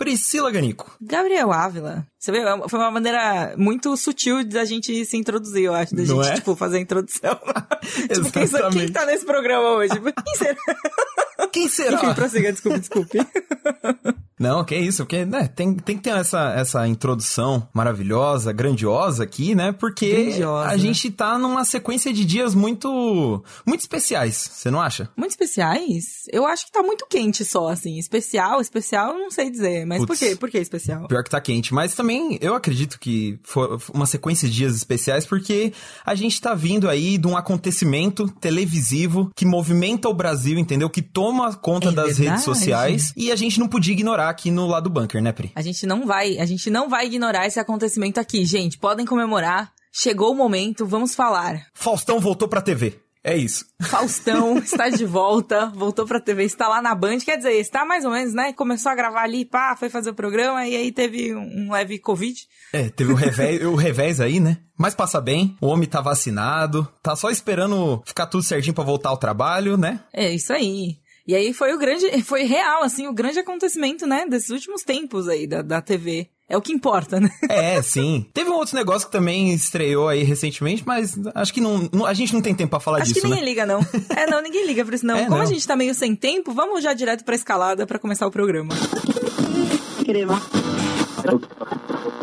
[0.00, 0.90] Priscila Ganico.
[0.98, 2.06] Gabriel Ávila.
[2.18, 5.94] Você vê, foi uma maneira muito sutil da gente se introduzir, eu acho.
[5.94, 6.34] Da Não gente, é?
[6.36, 7.38] tipo, fazer a introdução.
[8.10, 9.92] tipo, quem, quem tá nesse programa hoje?
[10.00, 10.56] Quem será?
[11.52, 11.96] Quem será?
[11.98, 13.18] Enfim, prossiga, desculpe, desculpe.
[14.40, 19.54] Não, que isso, porque né, tem, tem que ter essa, essa introdução maravilhosa, grandiosa aqui,
[19.54, 19.70] né?
[19.70, 20.68] Porque Grandiosa.
[20.70, 25.10] a gente tá numa sequência de dias muito muito especiais, você não acha?
[25.14, 26.24] Muito especiais?
[26.32, 27.98] Eu acho que tá muito quente só, assim.
[27.98, 29.84] Especial, especial, não sei dizer.
[29.84, 30.20] Mas por Putz.
[30.20, 30.36] quê?
[30.36, 31.06] Por que especial?
[31.06, 35.26] Pior que tá quente, mas também eu acredito que foi uma sequência de dias especiais
[35.26, 35.72] porque
[36.04, 40.88] a gente tá vindo aí de um acontecimento televisivo que movimenta o Brasil, entendeu?
[40.88, 42.28] Que toma conta É das verdade.
[42.28, 45.52] redes sociais e a gente não podia ignorar aqui no lado bunker, né, Pri?
[45.54, 48.78] A gente não vai, a gente não vai ignorar esse acontecimento aqui, gente.
[48.78, 49.72] Podem comemorar.
[49.92, 51.66] Chegou o momento, vamos falar.
[51.74, 53.00] Faustão voltou pra TV.
[53.22, 53.66] É isso.
[53.82, 57.18] Faustão está de volta, voltou pra TV, está lá na Band.
[57.18, 58.52] Quer dizer, está mais ou menos, né?
[58.52, 62.34] Começou a gravar ali, pá, foi fazer o programa e aí teve um leve Covid.
[62.72, 64.58] É, teve o revés, o revés aí, né?
[64.78, 69.10] Mas passa bem, o homem tá vacinado, tá só esperando ficar tudo certinho pra voltar
[69.10, 70.00] ao trabalho, né?
[70.14, 70.96] É isso aí.
[71.30, 74.26] E aí foi o grande, foi real, assim, o grande acontecimento, né?
[74.28, 76.28] Desses últimos tempos aí da, da TV.
[76.48, 77.30] É o que importa, né?
[77.48, 78.26] É, sim.
[78.34, 82.12] Teve um outro negócio que também estreou aí recentemente, mas acho que não, não- a
[82.14, 83.48] gente não tem tempo pra falar Acho disso, que ninguém né?
[83.48, 83.78] liga, não.
[84.08, 85.14] É, não, ninguém liga pra isso, não.
[85.18, 85.42] É, Como não.
[85.42, 88.74] a gente tá meio sem tempo, vamos já direto pra escalada pra começar o programa.
[91.24, 92.19] A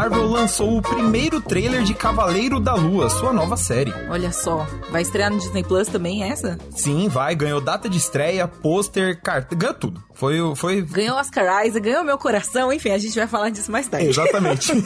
[0.00, 3.92] Marvel lançou o primeiro trailer de Cavaleiro da Lua, sua nova série.
[4.08, 6.56] Olha só, vai estrear no Disney Plus também essa?
[6.70, 10.02] Sim, vai, ganhou data de estreia, pôster, carta, ganhou tudo.
[10.20, 10.82] Foi, o- foi...
[10.82, 14.06] Ganhou Oscar Isaac, ganhou meu coração, enfim, a gente vai falar disso mais tarde.
[14.06, 14.70] Exatamente.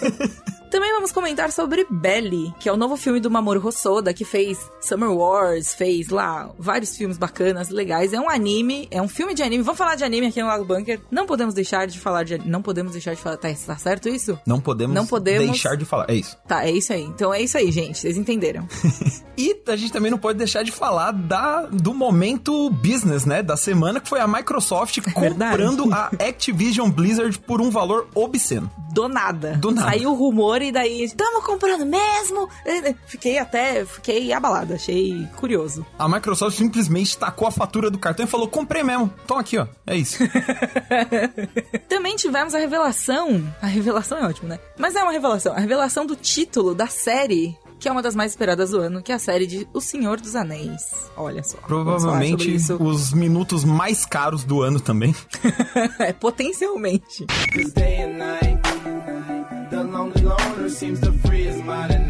[0.70, 4.58] Também vamos comentar sobre Belly, que é o novo filme do Mamoru Hosoda, que fez
[4.80, 8.12] Summer Wars, fez lá vários filmes bacanas, legais.
[8.12, 9.62] É um anime, é um filme de anime.
[9.62, 11.00] Vamos falar de anime aqui no Lago Bunker.
[11.12, 14.36] Não podemos deixar de falar de não podemos deixar de falar, tá, tá certo isso?
[14.44, 16.36] Não podemos, Não podemos- deixar de falar, é isso.
[16.48, 17.02] Tá, é isso aí.
[17.04, 17.96] Então é isso aí, gente.
[17.98, 18.66] Vocês entenderam.
[19.36, 23.42] E a gente também não pode deixar de falar da, do momento business, né?
[23.42, 25.62] Da semana que foi a Microsoft verdade.
[25.62, 28.70] comprando a Activision Blizzard por um valor obsceno.
[28.92, 29.56] Do nada.
[29.56, 29.90] Do nada.
[29.90, 32.48] Saiu o rumor e daí, tamo comprando mesmo?
[33.06, 35.84] Fiquei até, fiquei abalada, achei curioso.
[35.98, 39.12] A Microsoft simplesmente tacou a fatura do cartão e falou: comprei mesmo.
[39.26, 39.66] Toma aqui, ó.
[39.86, 40.18] É isso.
[41.88, 43.42] Também tivemos a revelação.
[43.60, 44.58] A revelação é ótimo, né?
[44.78, 45.54] Mas é uma revelação.
[45.54, 49.12] A revelação do título da série, que é uma das mais esperadas do ano, que
[49.12, 50.80] é a série de O Senhor dos Anéis.
[51.18, 51.58] Olha só.
[51.58, 55.14] Provavelmente os minutos mais caros do ano também.
[56.00, 57.26] é, potencialmente.
[57.52, 58.62] Cause day and night,
[59.68, 62.03] the lonely loner seems to free his mind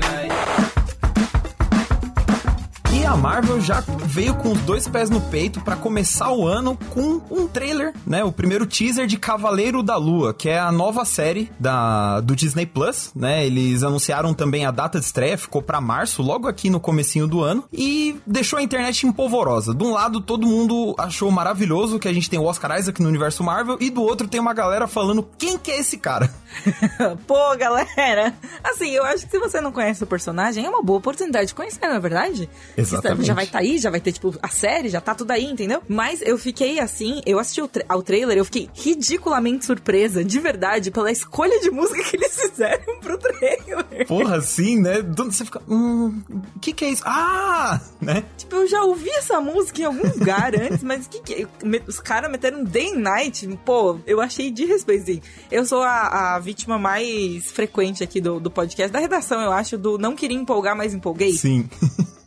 [3.05, 6.75] E a Marvel já veio com os dois pés no peito pra começar o ano
[6.89, 8.25] com um trailer, né?
[8.25, 12.65] O primeiro teaser de Cavaleiro da Lua, que é a nova série da, do Disney
[12.65, 13.45] Plus, né?
[13.45, 17.43] Eles anunciaram também a data de estreia, ficou pra março, logo aqui no comecinho do
[17.43, 19.75] ano, e deixou a internet empolvorosa.
[19.75, 23.09] De um lado, todo mundo achou maravilhoso que a gente tem o Oscar Isaac no
[23.11, 26.33] universo Marvel, e do outro tem uma galera falando quem que é esse cara.
[27.27, 28.33] Pô, galera.
[28.63, 31.55] Assim, eu acho que se você não conhece o personagem, é uma boa oportunidade de
[31.55, 32.49] conhecer, não é verdade?
[32.79, 32.94] Exatamente.
[33.25, 35.83] Já vai estar aí, já vai ter, tipo, a série, já tá tudo aí, entendeu?
[35.89, 40.39] Mas eu fiquei assim, eu assisti o tra- ao trailer, eu fiquei ridiculamente surpresa, de
[40.41, 44.07] verdade, pela escolha de música que eles fizeram pro trailer.
[44.07, 45.03] Porra, assim, né?
[45.03, 46.21] Do- Você fica, hum,
[46.57, 47.03] o que que é isso?
[47.07, 47.81] Ah!
[48.01, 48.25] Né?
[48.37, 51.47] Tipo, eu já ouvi essa música em algum lugar antes, mas que que
[51.87, 55.21] os caras meteram Day and Night, pô, eu achei de respeito, sim.
[55.51, 59.79] Eu sou a, a vítima mais frequente aqui do, do podcast, da redação, eu acho,
[59.79, 61.33] do não queria empolgar, mas empolguei.
[61.33, 61.69] Sim.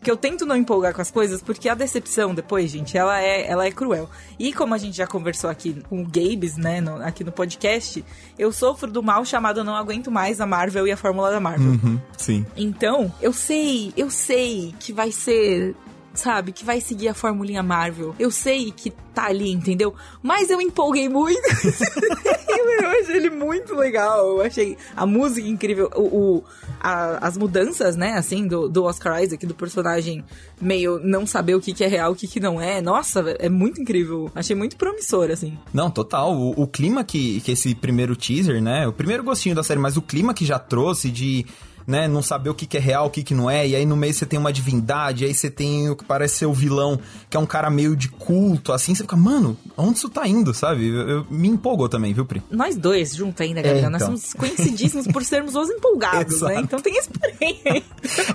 [0.07, 3.45] Que eu tento não empolgar com as coisas, porque a decepção depois, gente, ela é,
[3.45, 4.09] ela é cruel.
[4.39, 8.05] E como a gente já conversou aqui com o Gabes, né, no- aqui no podcast,
[8.39, 11.71] eu sofro do mal chamado Não Aguento Mais a Marvel e a Fórmula da Marvel.
[11.71, 12.45] Uhum, sim.
[12.55, 15.75] Então, eu sei, eu sei que vai ser,
[16.19, 18.15] sabe, que vai seguir a formulinha Marvel.
[18.19, 19.93] Eu sei que tá ali, entendeu?
[20.21, 21.41] Mas eu empolguei muito.
[22.81, 24.25] eu achei ele muito legal.
[24.37, 25.89] Eu achei a música incrível.
[25.95, 26.01] O,
[26.37, 26.43] o-
[26.79, 30.23] a- as mudanças, né, assim, do, do Oscar Isaac, do personagem
[30.61, 32.81] meio não saber o que, que é real, o que, que não é.
[32.81, 34.29] Nossa, é muito incrível.
[34.35, 35.57] Achei muito promissor, assim.
[35.73, 36.33] Não, total.
[36.35, 38.87] O, o clima que, que esse primeiro teaser, né?
[38.87, 41.45] O primeiro gostinho da série, mas o clima que já trouxe de
[41.87, 42.07] né?
[42.07, 43.65] Não saber o que, que é real, o que, que não é.
[43.67, 46.45] E aí no meio você tem uma divindade, aí você tem o que parece ser
[46.45, 46.99] o vilão,
[47.29, 48.93] que é um cara meio de culto, assim.
[48.93, 50.87] Você fica, mano, onde isso tá indo, sabe?
[50.87, 52.43] Eu, eu- me empolgou também, viu, Pri?
[52.51, 53.89] Nós dois juntos ainda, Gabriel.
[53.89, 54.17] Nós então.
[54.17, 56.59] somos conhecidíssimos por sermos os empolgados, né?
[56.59, 57.83] Então tem esse porém aí.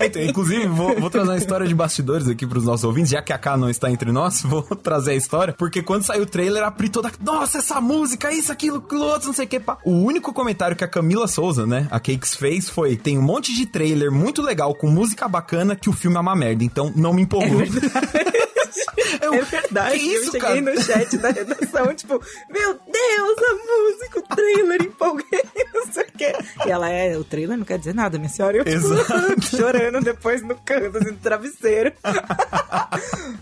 [0.00, 3.32] Então, inclusive, vou, vou trazer uma história de bastidores aqui pros nossos ouvintes, já que
[3.32, 6.62] a K não está entre nós, vou trazer a história, porque quando saiu o trailer,
[6.62, 9.78] a Pri toda, nossa, essa música, isso, aquilo, aquilo outro, não sei o que, pá.
[9.84, 13.41] O único comentário que a Camila Souza, né, a Cakes fez foi, tem um monte
[13.50, 17.12] de trailer muito legal, com música bacana, que o filme é uma merda, então não
[17.14, 17.62] me empolgou.
[19.20, 19.98] Eu, É verdade.
[19.98, 20.60] Que isso, eu cheguei cara?
[20.74, 25.42] no chat da redação, tipo, meu Deus, a música, o trailer, empolguei,
[25.74, 26.32] não sei o quê.
[26.66, 28.56] E ela é, o trailer não quer dizer nada, minha senhora.
[28.56, 29.42] Eu, tipo, Exato.
[29.56, 31.92] chorando depois no canto, assim, no travesseiro.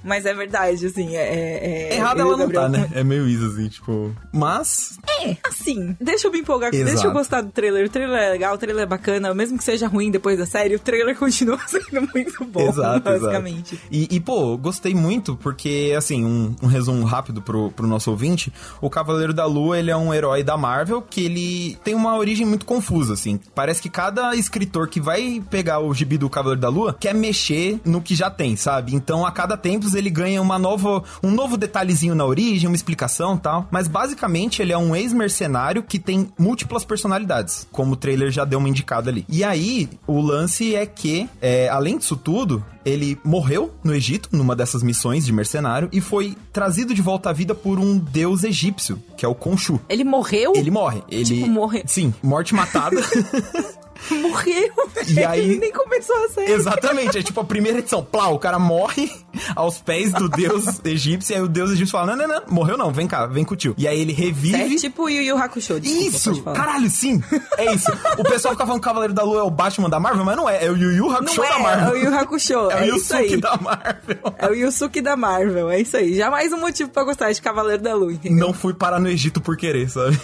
[0.03, 1.21] Mas é verdade, assim, é...
[1.23, 2.89] é- é- Errada ela o não Gabriel tá, né?
[2.95, 4.15] É meio isso, assim, tipo...
[4.33, 6.91] Mas, É, assim, deixa eu me empolgar, Exato.
[6.91, 7.87] deixa eu gostar do trailer.
[7.87, 10.75] O trailer é legal, o trailer é bacana, mesmo que seja ruim depois da série,
[10.75, 13.75] o trailer continua sendo muito bom, Exato, basicamente.
[13.75, 13.89] exato.
[13.91, 18.53] E, e, pô, gostei muito porque, assim, um, um resumo rápido pro, pro nosso ouvinte,
[18.81, 22.47] o Cavaleiro da Lua, ele é um herói da Marvel que ele tem uma origem
[22.47, 23.41] muito confusa, assim.
[23.55, 27.81] Parece que cada escritor que vai pegar o gibi do Cavaleiro da Lua quer mexer
[27.85, 28.95] no que já tem, sabe?
[28.95, 33.35] Então, a cada tempos ele ganha uma nova, um novo detalhezinho na origem, uma explicação
[33.37, 33.67] e tal.
[33.71, 38.59] Mas, basicamente, ele é um ex-mercenário que tem múltiplas personalidades, como o trailer já deu
[38.59, 39.25] uma indicada ali.
[39.29, 44.57] E aí, o lance é que, é, além disso tudo, ele morreu no Egito, numa
[44.57, 49.03] dessas missões de mercenário, e foi trazido de volta à vida por um deus egípcio,
[49.17, 49.81] que é o Khonshu.
[49.89, 50.53] Ele morreu?
[50.55, 51.03] Ele morre.
[51.11, 51.25] Ele...
[51.25, 52.97] Tipo, morre- Sim, morte matada.
[54.23, 54.73] morreu,
[55.09, 56.53] E aí- nem começou a série.
[56.53, 58.03] Exatamente, é tipo a primeira edição.
[58.03, 59.11] Plá, o cara morre
[59.55, 62.77] aos pés do deus egípcio, e aí o deus egípcio fala: Não, não, não, morreu
[62.77, 63.75] não, vem cá, vem com o tio.
[63.79, 64.77] E aí ele É revive.
[64.77, 66.43] tipo o Yu Yu Hakusho, desculpa, Isso!
[66.43, 67.23] Caralho, sim!
[67.59, 67.91] É isso.
[68.19, 70.37] O pessoal fica falando que o Cavaleiro da Lua é o Batman da Marvel, mas
[70.37, 70.65] não é.
[70.65, 71.93] É o Yu Yu Hakusho Não da é, é Marvel.
[71.93, 73.37] o Yu Hakusho, É é, o isso aí.
[73.41, 74.35] Da Marvel.
[74.39, 76.15] É o Yusuke da Marvel, é isso aí.
[76.17, 78.47] Já mais um motivo pra gostar de Cavaleiro da Lua, entendeu?
[78.47, 80.19] Não fui parar no Egito por querer, sabe?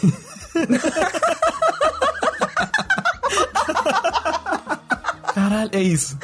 [5.48, 6.18] Caralho, é isso.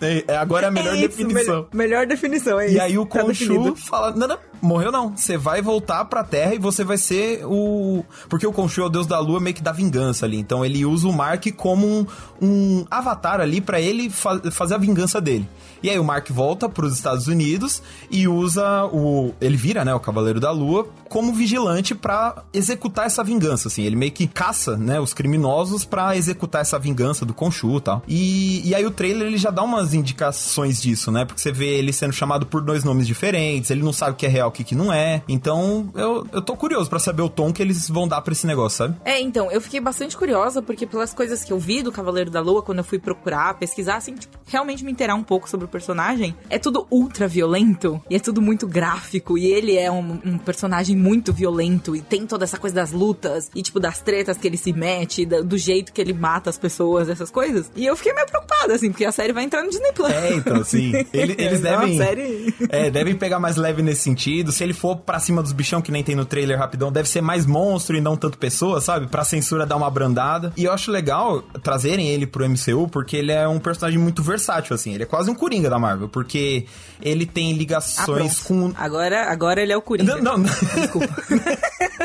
[0.00, 1.54] É, é- agora é a melhor É isso, definição.
[1.54, 2.82] Melhor, melhor definição, é E isso.
[2.82, 5.16] aí o tá Khonshu fala, não, não, morreu não.
[5.16, 8.04] Você vai voltar pra Terra e você vai ser o...
[8.28, 10.36] Porque o Khonshu é o deus da lua meio que da vingança ali.
[10.38, 12.06] Então ele usa o Mark como um,
[12.42, 15.48] um avatar ali pra ele fa- fazer a vingança dele.
[15.86, 17.80] E aí o Mark volta pros Estados Unidos
[18.10, 19.32] e usa o...
[19.40, 23.84] Ele vira, né, o Cavaleiro da Lua como vigilante pra executar essa vingança, assim.
[23.84, 28.02] Ele meio que caça, né, os criminosos pra executar essa vingança do Khonshu e tal.
[28.08, 31.24] E, e aí o trailer, ele já dá umas indicações disso, né?
[31.24, 34.26] Porque você vê ele sendo chamado por dois nomes diferentes, ele não sabe o que
[34.26, 35.22] é real, o que, que não é.
[35.28, 38.44] Então, eu, eu tô curioso pra saber o tom que eles vão dar pra esse
[38.44, 38.96] negócio, sabe?
[39.04, 42.40] É, então, eu fiquei bastante curiosa, porque pelas coisas que eu vi do Cavaleiro da
[42.40, 45.68] Lua, quando eu fui procurar, pesquisar, assim, tipo, realmente me inteirar um pouco sobre o
[45.76, 50.38] personagem, é tudo ultra violento, e é tudo muito gráfico, e ele é um, um
[50.38, 54.46] personagem muito violento, e tem toda essa coisa das lutas, e tipo, das tretas que
[54.46, 57.70] ele se mete, da- do jeito que ele mata as pessoas, essas coisas.
[57.76, 60.10] E eu fiquei meio preocupada, assim, porque a série vai entrar no Disney Plus.
[60.10, 60.92] É, então, sim.
[61.12, 61.96] Ele- eles É uma devem.
[61.98, 64.50] série- É, devem pegar mais leve nesse sentido.
[64.52, 67.20] Se ele for pra cima dos bichão que nem tem no trailer rapidão, deve ser
[67.20, 69.06] mais monstro e não tanto pessoa, sabe?
[69.08, 70.52] Pra censura dar uma brandada.
[70.56, 74.74] E eu acho legal trazerem ele pro MCU, porque ele é um personagem muito versátil,
[74.74, 74.94] assim.
[74.94, 76.66] Ele é quase um Coringa da Marvel, porque
[77.00, 78.74] ele tem Ah, ligações pronto.
[78.74, 78.76] com.
[78.76, 80.16] Agora, agora ele é o Coringa.
[80.16, 80.50] Não, não.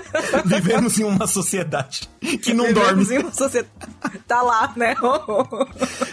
[0.45, 2.09] Vivemos em uma sociedade
[2.41, 3.03] que não dorme.
[3.03, 3.71] Vivemos em uma sociedade.
[4.27, 4.95] Tá lá, né?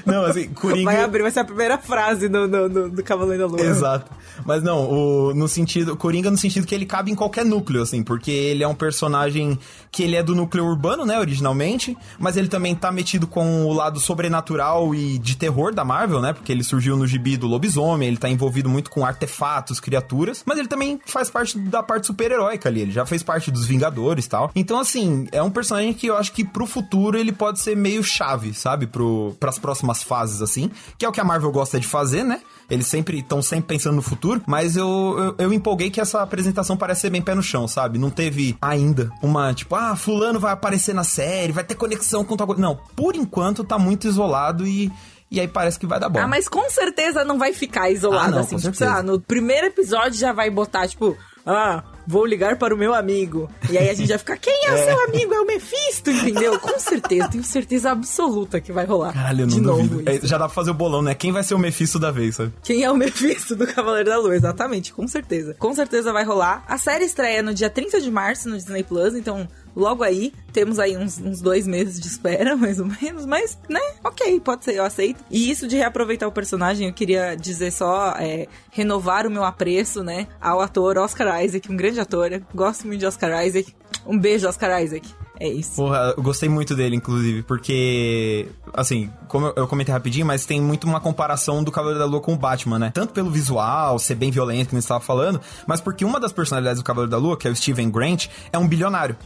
[0.04, 0.84] Não, assim, Coringa.
[0.84, 3.60] Vai abrir, vai ser a primeira frase do, do, do, do Cavaleiro da Lua.
[3.60, 4.10] Exato.
[4.44, 5.96] Mas não, o, no sentido.
[5.96, 9.58] Coringa no sentido que ele cabe em qualquer núcleo, assim, porque ele é um personagem
[9.90, 13.72] que ele é do núcleo urbano, né, originalmente, mas ele também tá metido com o
[13.72, 16.32] lado sobrenatural e de terror da Marvel, né?
[16.32, 20.58] Porque ele surgiu no gibi do lobisomem, ele tá envolvido muito com artefatos, criaturas, mas
[20.58, 24.28] ele também faz parte da parte super-heróica ali, ele já fez parte dos Vingadores e
[24.28, 24.50] tal.
[24.54, 28.02] Então, assim, é um personagem que eu acho que pro futuro ele pode ser meio
[28.02, 28.86] chave, sabe?
[28.86, 32.40] Pro, pras próximas fases, assim, que é o que a Marvel gosta de fazer, né?
[32.70, 36.76] Eles sempre estão sempre pensando no futuro, mas eu, eu, eu empolguei que essa apresentação
[36.76, 37.98] parece ser bem pé no chão, sabe?
[37.98, 42.36] Não teve ainda uma, tipo, ah, fulano vai aparecer na série, vai ter conexão com
[42.36, 42.60] tal coisa.
[42.60, 44.92] Não, por enquanto tá muito isolado e,
[45.30, 46.18] e aí parece que vai dar bom.
[46.20, 48.50] Ah, mas com certeza não vai ficar isolado Ah, não, assim.
[48.56, 48.96] com Tipo, sei certeza.
[48.96, 51.16] lá, no primeiro episódio já vai botar, tipo,
[51.46, 53.50] ah, vou ligar para o meu amigo.
[53.70, 55.34] E aí a gente vai ficar, quem é, o seu amigo?
[55.34, 56.58] É o Mephisto, entendeu?
[56.58, 59.12] Com certeza, tenho certeza absoluta que vai rolar.
[59.12, 59.96] Caralho, eu não De duvido.
[59.96, 61.14] novo É, já dá pra fazer o bolão, né?
[61.14, 62.52] Quem vai ser o Mephisto da vez, sabe?
[62.62, 64.34] Quem é o Mephisto do Cavaleiro da Lua?
[64.36, 65.54] Exatamente, com certeza.
[65.58, 66.64] Com certeza vai rolar.
[66.68, 69.46] A série estreia no dia 30 de março no Disney Plus, então
[69.78, 70.32] logo aí.
[70.52, 74.64] Temos aí uns, uns dois meses de espera, mais ou menos, mas, né, ok, pode
[74.64, 75.24] ser, eu aceito.
[75.30, 80.02] E isso de reaproveitar o personagem, eu queria dizer só, é, renovar o meu apreço,
[80.02, 82.42] né, ao ator Oscar Isaac, um grande ator.
[82.54, 83.74] Gosto muito de Oscar Isaac.
[84.06, 85.08] Um beijo, Oscar Isaac.
[85.40, 85.76] É isso.
[85.76, 90.86] Porra, eu gostei muito dele, inclusive, porque, assim, como eu- comentei rapidinho, mas tem muito
[90.86, 92.90] uma comparação do Cavaleiro da Lua com o Batman, né?
[92.92, 96.80] Tanto pelo visual, ser bem violento, como você estava falando, mas porque uma das personalidades
[96.82, 99.16] do Cavaleiro da Lua, que é o Steven Grant, é um bilionário.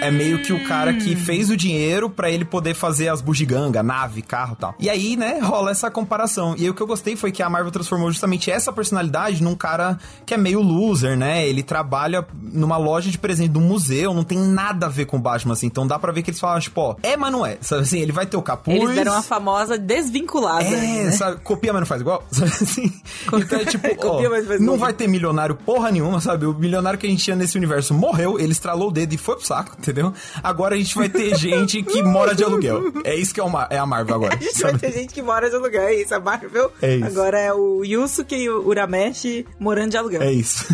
[0.00, 3.82] É meio que o cara que fez o dinheiro pra ele poder fazer as bugiganga,
[3.82, 4.74] nave, carro e tal.
[4.78, 6.54] E aí, né, rola essa comparação.
[6.56, 9.54] E aí o que eu gostei foi que a Marvel transformou justamente essa personalidade num
[9.54, 11.46] cara que é meio loser, né?
[11.46, 15.16] Ele trabalha numa loja de presente de um museu, não tem nada a ver com
[15.16, 15.66] o Batman, assim.
[15.66, 17.58] Então dá pra ver que eles falam, tipo, ó, é, mas não é.
[17.60, 18.76] Sabe assim, ele vai ter o capuz.
[18.80, 20.64] Eles deram a famosa desvinculada.
[20.64, 21.10] É, né?
[21.12, 21.40] sabe?
[21.42, 22.22] Copia, mas não faz igual.
[22.30, 22.92] Sabe assim?
[23.32, 24.78] Então é tipo, Copia, ó, mas faz não igual.
[24.78, 26.46] vai ter milionário porra nenhuma, sabe?
[26.46, 29.36] O milionário que a gente tinha nesse universo morreu, ele estralou o dedo e foi
[29.36, 30.12] pro saco, entendeu?
[30.42, 32.92] Agora a gente vai ter gente que mora de aluguel.
[33.04, 34.34] É isso que é, o Mar- é a Marvel agora.
[34.34, 34.78] A gente sabe?
[34.78, 36.70] vai ter gente que mora de aluguel, é isso, a Marvel.
[36.80, 37.06] É isso.
[37.06, 40.22] Agora é o Yusuke e o Urameshi morando de aluguel.
[40.22, 40.64] É isso.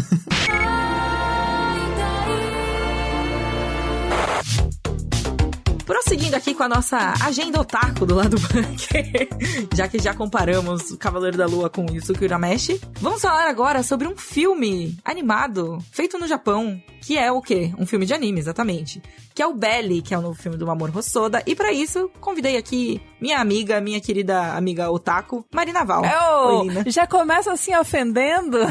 [5.85, 9.29] Prosseguindo aqui com a nossa agenda otaku do lado bunker,
[9.75, 13.83] já que já comparamos o Cavaleiro da Lua com o Yusuke Urameshi, vamos falar agora
[13.83, 17.71] sobre um filme animado feito no Japão, que é o quê?
[17.79, 19.03] Um filme de anime, exatamente.
[19.35, 21.43] Que é o Belly, que é o novo filme do Mamoru Hosoda.
[21.45, 26.03] E pra isso, convidei aqui minha amiga, minha querida amiga otaku, Marina Val.
[26.05, 28.59] Eu Oi, já começa assim ofendendo.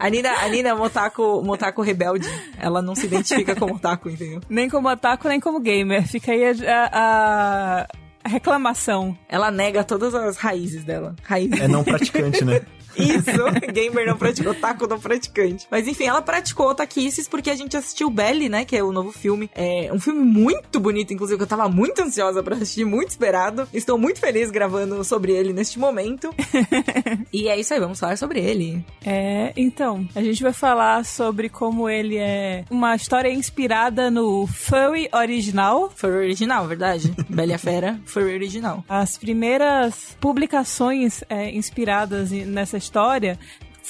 [0.00, 2.26] A Nina, a Nina é uma otaku, uma otaku rebelde.
[2.58, 4.40] Ela não se identifica como otaku, entendeu?
[4.48, 6.06] nem como otaku, nem como gamer.
[6.08, 7.86] Fica aí a, a-
[8.24, 9.16] a reclamação.
[9.28, 11.14] Ela nega todas as raízes dela.
[11.22, 11.60] Raízes.
[11.60, 12.62] É não praticante, né?
[13.02, 13.30] Isso,
[13.72, 15.66] gamer não praticou, otaku não praticante.
[15.70, 19.12] Mas enfim, ela praticou otaquices porque a gente assistiu Belly, né, que é o novo
[19.12, 19.50] filme.
[19.54, 23.68] É um filme muito bonito, inclusive, que eu tava muito ansiosa pra assistir, muito esperado.
[23.72, 26.34] Estou muito feliz gravando sobre ele neste momento.
[27.32, 28.84] e é isso aí, vamos falar sobre ele.
[29.04, 35.08] É, então, a gente vai falar sobre como ele é uma história inspirada no Furry
[35.12, 35.90] original.
[35.94, 37.14] Foi original, verdade?
[37.28, 38.84] Bela a Fera foi original.
[38.88, 42.89] As primeiras publicações é, inspiradas nessa história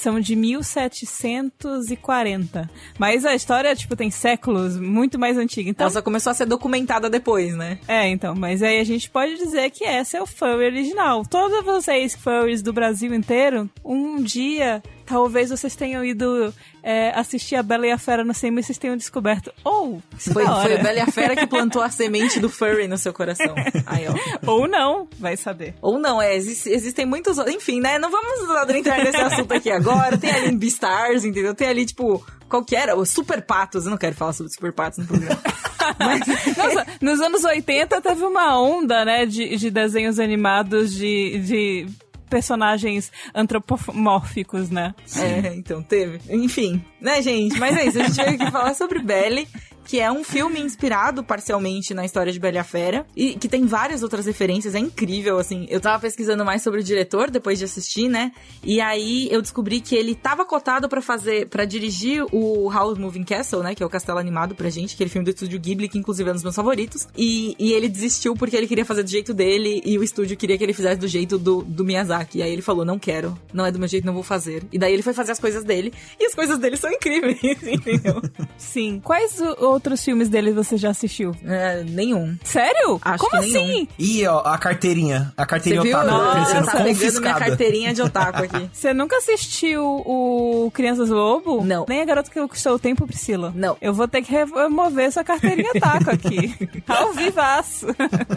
[0.00, 2.70] são de 1740.
[2.98, 5.68] Mas a história, tipo, tem séculos, muito mais antiga.
[5.68, 7.78] Então, Ela só começou a ser documentada depois, né?
[7.86, 11.24] É, então, mas aí a gente pode dizer que esse é o furry original.
[11.24, 17.62] Todos vocês furries do Brasil inteiro, um dia, talvez vocês tenham ido é, assistir a
[17.64, 20.82] Bela e a Fera no cinema e vocês tenham descoberto, ou, oh, Foi, foi o
[20.82, 23.52] Bela e a Fera que plantou a semente do furry no seu coração.
[23.86, 24.50] Aí, ó.
[24.50, 25.74] ou não, vai saber.
[25.82, 27.38] Ou não, é, existe- existem muitos.
[27.38, 27.98] Enfim, né?
[27.98, 30.16] Não vamos adentrar nesse assunto aqui agora.
[30.16, 31.54] Tem ali Beastars, entendeu?
[31.54, 32.96] Tem ali, tipo, qual que era?
[32.96, 33.84] Os Super Patos.
[33.86, 35.40] Eu não quero falar sobre Super Patos no programa.
[35.98, 36.20] Mas,
[36.56, 41.86] Nossa, nos anos 80 teve uma onda, né, de, de desenhos animados de, de
[42.30, 44.94] personagens antropomórficos, né?
[45.16, 46.20] é, então teve.
[46.32, 47.58] Enfim, né, gente?
[47.58, 48.00] Mas é isso.
[48.00, 49.46] A gente veio aqui falar sobre Belly.
[49.86, 53.04] Que é um filme inspirado parcialmente na história de Bela Fera.
[53.16, 54.74] E que tem várias outras referências.
[54.74, 55.66] É incrível, assim.
[55.68, 58.32] Eu tava pesquisando mais sobre o diretor depois de assistir, né?
[58.62, 63.24] E aí eu descobri que ele tava cotado pra fazer, para dirigir o House Moving
[63.24, 63.74] Castle, né?
[63.74, 66.32] Que é o castelo animado pra gente, aquele filme do estúdio Ghibli, que inclusive é
[66.32, 67.08] um dos meus favoritos.
[67.16, 70.56] E, e ele desistiu porque ele queria fazer do jeito dele e o estúdio queria
[70.56, 72.38] que ele fizesse do jeito do, do Miyazaki.
[72.38, 74.62] E aí ele falou: não quero, não é do meu jeito, não vou fazer.
[74.72, 75.92] E daí ele foi fazer as coisas dele.
[76.18, 78.22] E as coisas dele são incríveis, entendeu?
[78.56, 79.00] Sim.
[79.02, 81.34] Quais o- outros filmes dele você já assistiu?
[81.44, 82.36] É, nenhum.
[82.44, 83.00] Sério?
[83.02, 83.64] Acho Como que nenhum.
[83.64, 83.88] assim?
[83.98, 85.32] E ó, a carteirinha.
[85.36, 85.96] A Você carteirinha viu?
[85.98, 88.70] otaku Nossa, sendo tá pegando minha carteirinha de otaku aqui.
[88.72, 91.64] Você nunca assistiu o Crianças Lobo?
[91.64, 91.86] Não.
[91.88, 93.52] Nem a Garota que custou o tempo, Priscila?
[93.56, 93.76] Não.
[93.80, 96.54] Eu vou ter que remover sua carteirinha taco aqui.
[96.86, 97.86] Ao vivaço.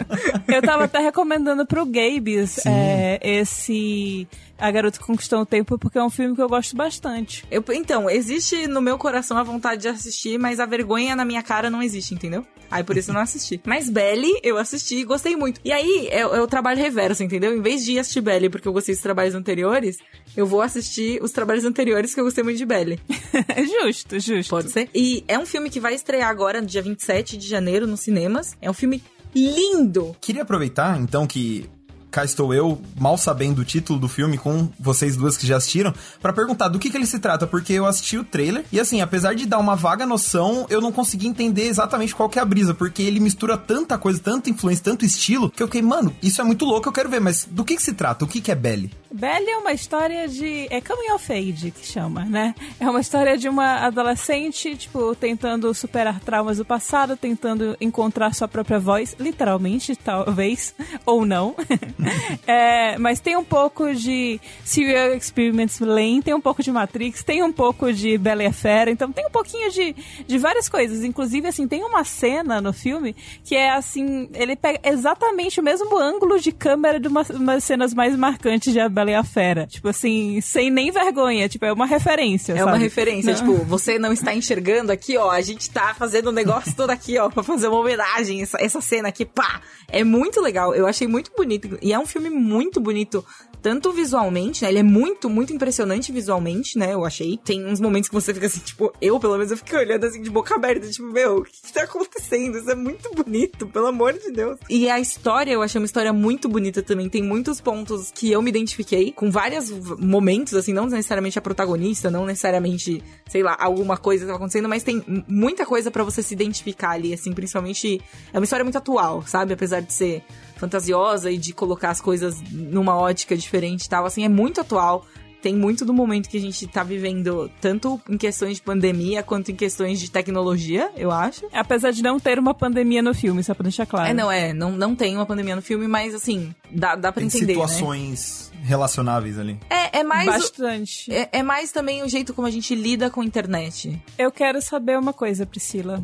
[0.48, 4.26] Eu tava até recomendando pro Gabes é, esse
[4.58, 7.44] A Garota que Conquistou o Tempo, porque é um filme que eu gosto bastante.
[7.50, 11.42] Eu- então, existe no meu coração a vontade de assistir, mas a vergonha na minha
[11.42, 12.46] cara não existe, entendeu?
[12.70, 13.60] Aí por isso eu não assisti.
[13.66, 15.60] Mas Belly, eu assisti e gostei muito.
[15.64, 17.56] E aí é, é o trabalho reverso, entendeu?
[17.56, 19.98] Em vez de ir assistir Belly porque eu gostei dos trabalhos anteriores,
[20.36, 22.98] eu vou assistir os trabalhos anteriores que eu gostei muito de Belly.
[23.84, 24.50] justo, justo.
[24.50, 24.88] Pode ser?
[24.94, 28.56] E é um filme que vai estrear agora, no dia 27 de janeiro, nos cinemas.
[28.60, 29.02] É um filme
[29.34, 30.16] lindo.
[30.20, 31.68] Queria aproveitar, então, que
[32.14, 35.92] cá estou eu, mal sabendo o título do filme, com vocês duas que já assistiram,
[36.22, 39.00] pra perguntar do que, que ele se trata, porque eu assisti o trailer, e assim,
[39.00, 42.44] apesar de dar uma vaga noção, eu não consegui entender exatamente qual que é a
[42.44, 46.40] brisa, porque ele mistura tanta coisa, tanta influência, tanto estilo, que eu fiquei, mano, isso
[46.40, 48.24] é muito louco, eu quero ver, mas do que, que se trata?
[48.24, 48.92] O que, que é Belly?
[49.14, 50.66] Belly é uma história de.
[50.70, 52.52] É coming of age que chama, né?
[52.80, 58.48] É uma história de uma adolescente, tipo, tentando superar traumas do passado, tentando encontrar sua
[58.48, 60.74] própria voz, literalmente, talvez,
[61.06, 61.54] ou não.
[62.46, 67.42] é, mas tem um pouco de Serial Experiments Lane, tem um pouco de Matrix, tem
[67.42, 69.94] um pouco de Bela e a Fera, então tem um pouquinho de,
[70.26, 71.02] de várias coisas.
[71.04, 75.98] Inclusive, assim, tem uma cena no filme que é assim, ele pega exatamente o mesmo
[75.98, 79.66] ângulo de câmera de uma, umas cenas mais marcantes de A Bela e a Fera.
[79.66, 82.70] Tipo assim, sem nem vergonha, tipo, é uma referência, É sabe?
[82.70, 83.38] uma referência, Não.
[83.38, 87.18] tipo, você não está enxergando aqui, ó, a gente tá fazendo um negócio todo aqui,
[87.18, 89.60] ó, pra fazer uma homenagem, essa, essa cena aqui, pá!
[89.88, 93.24] É muito legal, eu achei muito bonito, e é um filme muito bonito,
[93.62, 97.38] tanto visualmente, né, ele é muito, muito impressionante visualmente, né, eu achei.
[97.42, 100.20] Tem uns momentos que você fica assim, tipo, eu, pelo menos, eu fiquei olhando assim,
[100.20, 102.58] de boca aberta, tipo, meu, o que que tá acontecendo?
[102.58, 104.58] Isso é muito bonito, pelo amor de Deus.
[104.68, 108.42] E a história, eu achei uma história muito bonita também, tem muitos pontos que eu
[108.42, 113.96] me identifiquei, com vários momentos, assim, não necessariamente a protagonista, não necessariamente, sei lá, alguma
[113.96, 117.98] coisa que tá acontecendo, mas tem muita coisa pra você se identificar ali, assim, principalmente,
[118.30, 119.54] é uma história muito atual, sabe?
[119.54, 120.22] Apesar de ser
[120.56, 125.04] fantasiosa e de colocar as coisas numa ótica diferente e tal, assim, é muito atual.
[125.42, 129.50] Tem muito do momento que a gente tá vivendo, tanto em questões de pandemia quanto
[129.50, 131.46] em questões de tecnologia, eu acho.
[131.52, 134.08] Apesar de não ter uma pandemia no filme, só pra deixar claro.
[134.08, 137.20] É, não, é, não, não tem uma pandemia no filme, mas assim, dá, dá pra
[137.20, 137.66] Tem entender, né?
[137.66, 139.58] situações relacionáveis ali.
[139.68, 140.26] É, é mais.
[140.28, 141.12] o- Bastante.
[141.12, 144.00] É, é mais também o jeito como a gente lida com a internet.
[144.16, 146.02] Eu quero saber uma coisa, Priscila.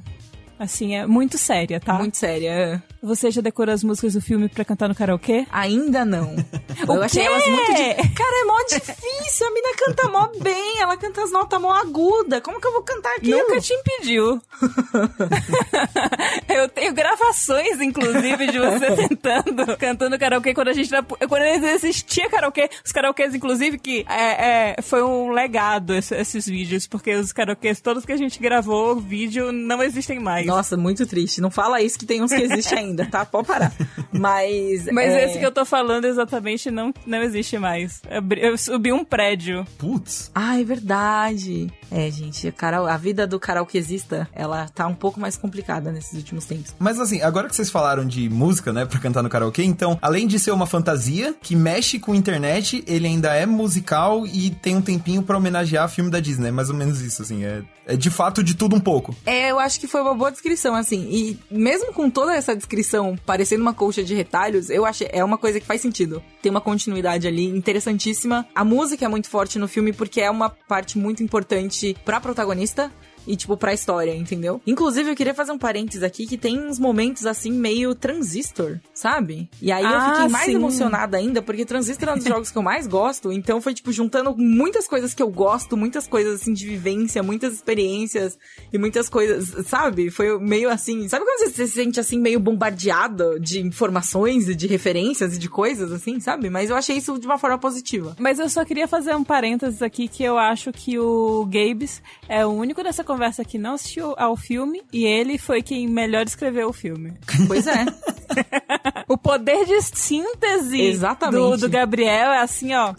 [0.58, 1.94] Assim, é muito séria, tá?
[1.94, 2.82] Muito séria.
[3.02, 5.46] Você já decorou as músicas do filme pra cantar no karaokê?
[5.50, 6.34] Ainda não.
[6.88, 7.74] O eu achei elas muito.
[7.74, 7.94] Di...
[8.14, 9.46] Cara, é mó difícil.
[9.46, 10.78] A mina canta mó bem.
[10.80, 12.40] Ela canta as notas mó aguda.
[12.40, 13.38] Como que eu vou cantar aquilo?
[13.38, 14.40] Nunca te impediu.
[16.48, 22.28] eu tenho gravações, inclusive, de você tentando, cantando karaokê quando a gente era, quando existia
[22.30, 22.70] karaokê.
[22.84, 27.80] Os karaokês, inclusive, que é, é, foi um legado esse- esses vídeos, porque os karaokês
[27.80, 30.46] todos que a gente gravou, vídeo, não existem mais.
[30.46, 31.40] Nossa, muito triste.
[31.40, 33.24] Não fala isso que tem uns que existem ainda, tá?
[33.24, 33.72] Pode parar.
[34.12, 34.86] Mas.
[34.92, 35.24] Mas é...
[35.24, 38.02] esse que eu tô falando exatamente não, não existe mais.
[38.38, 39.66] Eu, subi um prédio.
[39.78, 40.30] Putz.
[40.34, 41.72] Ah, é verdade.
[41.90, 42.78] É, gente, a, cara...
[42.92, 46.74] a vida do karaokesista, ela tá um pouco mais complicada nesses últimos tempos.
[46.78, 50.26] Mas assim, agora que vocês falaram de música, né, pra cantar no karaokê, então, além
[50.26, 54.76] de ser uma fantasia que mexe com a internet, ele ainda é musical e tem
[54.76, 56.48] um tempinho pra homenagear filme da Disney.
[56.48, 57.44] É mais ou menos isso, assim.
[57.44, 59.14] É, é de fato de tudo um pouco.
[59.26, 61.08] É, eu acho que foi uma boa descrição, assim.
[61.10, 62.79] E mesmo com toda essa descrição
[63.24, 66.22] parecendo uma colcha de retalhos, eu achei é uma coisa que faz sentido.
[66.42, 68.46] Tem uma continuidade ali interessantíssima.
[68.54, 72.92] A música é muito forte no filme porque é uma parte muito importante pra protagonista.
[73.26, 74.60] E, tipo, pra história, entendeu?
[74.66, 79.48] Inclusive, eu queria fazer um parênteses aqui que tem uns momentos, assim, meio transistor, sabe?
[79.60, 80.54] E aí eu Ah, fiquei mais sim.
[80.54, 83.30] emocionada ainda, porque transistor é um dos jogos que eu mais gosto.
[83.32, 87.54] Então foi, tipo, juntando muitas coisas que eu gosto, muitas coisas, assim, de vivência, muitas
[87.54, 88.38] experiências
[88.72, 90.10] e muitas coisas, sabe?
[90.10, 91.08] Foi meio assim.
[91.08, 95.48] Sabe quando você se sente, assim, meio bombardeado de informações e de referências e de
[95.48, 96.48] coisas, assim, sabe?
[96.50, 98.16] Mas eu achei isso de uma forma positiva.
[98.18, 102.44] Mas eu só queria fazer um parênteses aqui que eu acho que o Gabes é
[102.46, 106.68] o único dessa conversa que não assistiu ao filme e ele foi quem melhor escreveu
[106.68, 107.12] o filme.
[107.48, 107.84] Pois é.
[109.10, 111.42] O poder de síntese Exatamente.
[111.42, 112.94] Do, do Gabriel é assim, ó,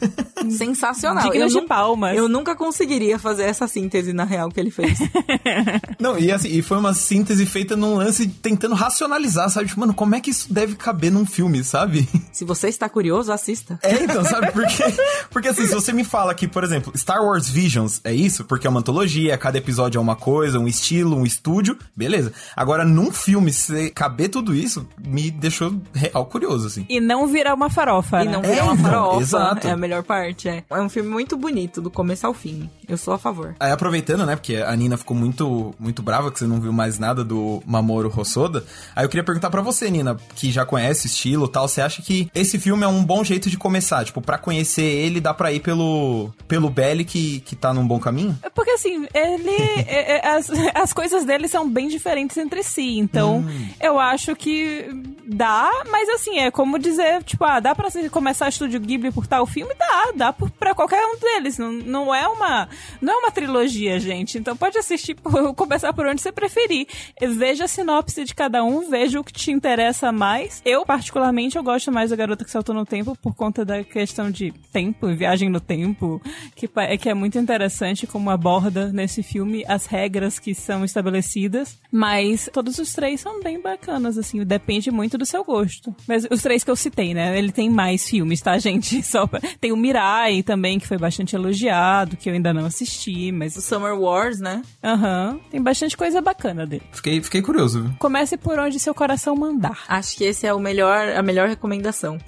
[0.50, 1.24] Sensacional.
[1.24, 2.17] digno eu de palmas.
[2.17, 5.00] Eu nunca conseguiria fazer essa síntese na real que ele fez.
[5.97, 9.69] Não, e assim, e foi uma síntese feita num lance tentando racionalizar, sabe?
[9.69, 12.06] Tipo, mano, como é que isso deve caber num filme, sabe?
[12.34, 13.80] Se você está curioso, assista.
[13.82, 14.52] É, então, sabe?
[14.52, 14.84] Porque,
[15.30, 18.67] porque assim, se você me fala que, por exemplo, Star Wars Visions é isso, porque
[18.67, 22.33] é uma antologia, cada episódio é uma coisa, um estilo, um estúdio, beleza.
[22.55, 26.85] Agora, num filme, se caber tudo isso, me deixou real curioso, assim.
[26.89, 28.31] e não virar uma farofa, E né?
[28.31, 29.21] não É, virar uma então, farofa.
[29.21, 29.67] exato.
[29.67, 30.63] É a melhor parte, é.
[30.69, 32.69] É um filme muito bonito, do começo ao fim.
[32.87, 33.55] Eu sou a favor.
[33.59, 36.99] Aí aproveitando, né, porque a Nina ficou muito muito brava que você não viu mais
[36.99, 38.63] nada do Mamoru Hosoda.
[38.95, 41.81] Aí eu queria perguntar pra você, Nina, que já conhece o estilo e tal, você
[41.81, 44.03] acha que esse filme é um bom jeito de começar?
[44.05, 47.99] Tipo, pra conhecer ele, dá pra ir pelo pelo Belly que, que tá num bom
[47.99, 48.37] caminho?
[48.43, 49.51] É Porque assim, ele.
[49.93, 52.97] É- é- as, as coisas dele são bem diferentes entre si.
[52.97, 53.43] Então,
[53.80, 54.88] eu acho que
[55.25, 59.45] dá, mas assim, é como dizer, tipo, ah, dá pra começar Estúdio Ghibli por tal
[59.45, 59.73] filme?
[59.75, 61.58] Dá, dá por- pra qualquer um deles.
[61.58, 62.67] Não, não é uma
[63.01, 64.38] não é uma trilogia, gente.
[64.38, 66.88] Então pode assistir, por- começar por onde você preferir.
[67.21, 70.62] Veja a sinopse de cada um, veja o que te interessa mais.
[70.65, 74.30] Eu, particularmente, eu gosto mais da Garota que Saltou no Tempo por conta da questão
[74.30, 76.21] de tempo, viagem no tempo,
[76.56, 81.77] que, é que é muito interessante como aborda nesse filme as regras que são estabelecidas.
[81.91, 85.93] Mas todos os três são bem bacanas, assim, depende muito do seu gosto.
[86.07, 87.37] Mas os três que eu citei, né?
[87.37, 89.01] Ele tem mais filmes, tá, gente?
[89.03, 89.41] Só pra...
[89.59, 93.55] Tem o Mirai também, que foi bastante elogiado, que eu ainda não assisti, mas.
[93.55, 94.61] O Summer Wars, né?
[94.83, 95.39] Aham.
[95.49, 96.83] Tem bastante coisa bacana dele.
[96.91, 97.91] Fiquei, fiquei curioso, viu?
[97.97, 99.83] Comece por onde seu coração mandar.
[99.87, 102.17] Acho que esse é o melhor, a melhor recomendação.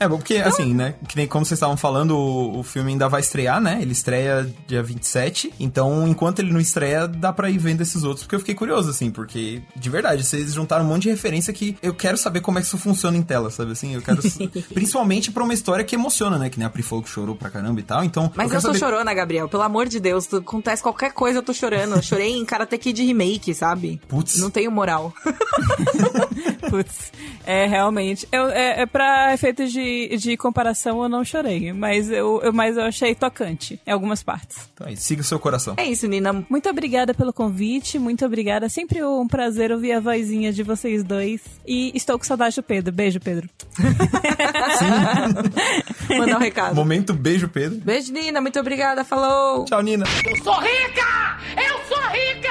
[0.00, 0.94] É, bom, porque, assim, né?
[1.06, 3.80] Que nem como vocês estavam falando, o, o filme ainda vai estrear, né?
[3.82, 5.52] Ele estreia dia 27.
[5.60, 6.08] Então,
[6.40, 8.22] enquanto ele não estreia, dá pra ir vendo esses outros.
[8.24, 11.76] Porque eu fiquei curioso, assim, porque, de verdade, vocês juntaram um monte de referência que
[11.82, 13.94] eu quero saber como é que isso funciona em tela, sabe assim?
[13.94, 14.20] Eu quero.
[14.72, 16.50] principalmente pra uma história que emociona, né?
[16.50, 18.02] Que nem a Pri falou que chorou pra caramba e tal.
[18.02, 18.32] Então.
[18.34, 18.78] Mas eu, eu, tô saber...
[18.78, 19.48] chorona, Gabriel.
[19.48, 21.96] Pelo amor de Deus, tu- acontece qualquer coisa, eu tô chorando.
[21.96, 24.00] Eu chorei em Karate Kid Remake, sabe?
[24.08, 24.38] Putz.
[24.38, 25.12] Não tenho moral.
[26.70, 27.12] Putz,
[27.44, 28.26] é realmente.
[28.30, 32.76] Eu, é, é pra efeitos de, de comparação, eu não chorei, mas eu, eu, mas
[32.76, 34.68] eu achei tocante em algumas partes.
[34.74, 35.74] Então é isso, siga o seu coração.
[35.76, 36.29] É isso, Nina.
[36.48, 38.68] Muito obrigada pelo convite, muito obrigada.
[38.68, 41.40] Sempre um prazer ouvir a vozinha de vocês dois.
[41.66, 42.92] E estou com saudade do Pedro.
[42.92, 43.48] Beijo, Pedro.
[46.18, 46.74] Mandar um recado.
[46.74, 47.78] Momento beijo, Pedro.
[47.78, 48.40] Beijo, Nina.
[48.40, 49.04] Muito obrigada.
[49.04, 49.64] Falou.
[49.64, 50.04] Tchau, Nina.
[50.42, 51.38] Sou rica!
[51.56, 52.50] Eu sou rica!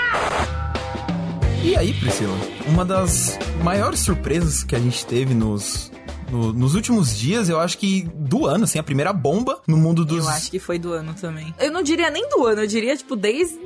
[1.63, 2.37] E aí, Priscila?
[2.67, 5.91] Uma das maiores surpresas que a gente teve nos,
[6.31, 10.05] no- nos últimos dias, eu acho que do ano, assim, a primeira bomba no mundo
[10.05, 10.25] dos.
[10.25, 11.53] Eu acho que foi do ano também.
[11.59, 13.57] Eu não diria nem do ano, eu diria, tipo, desde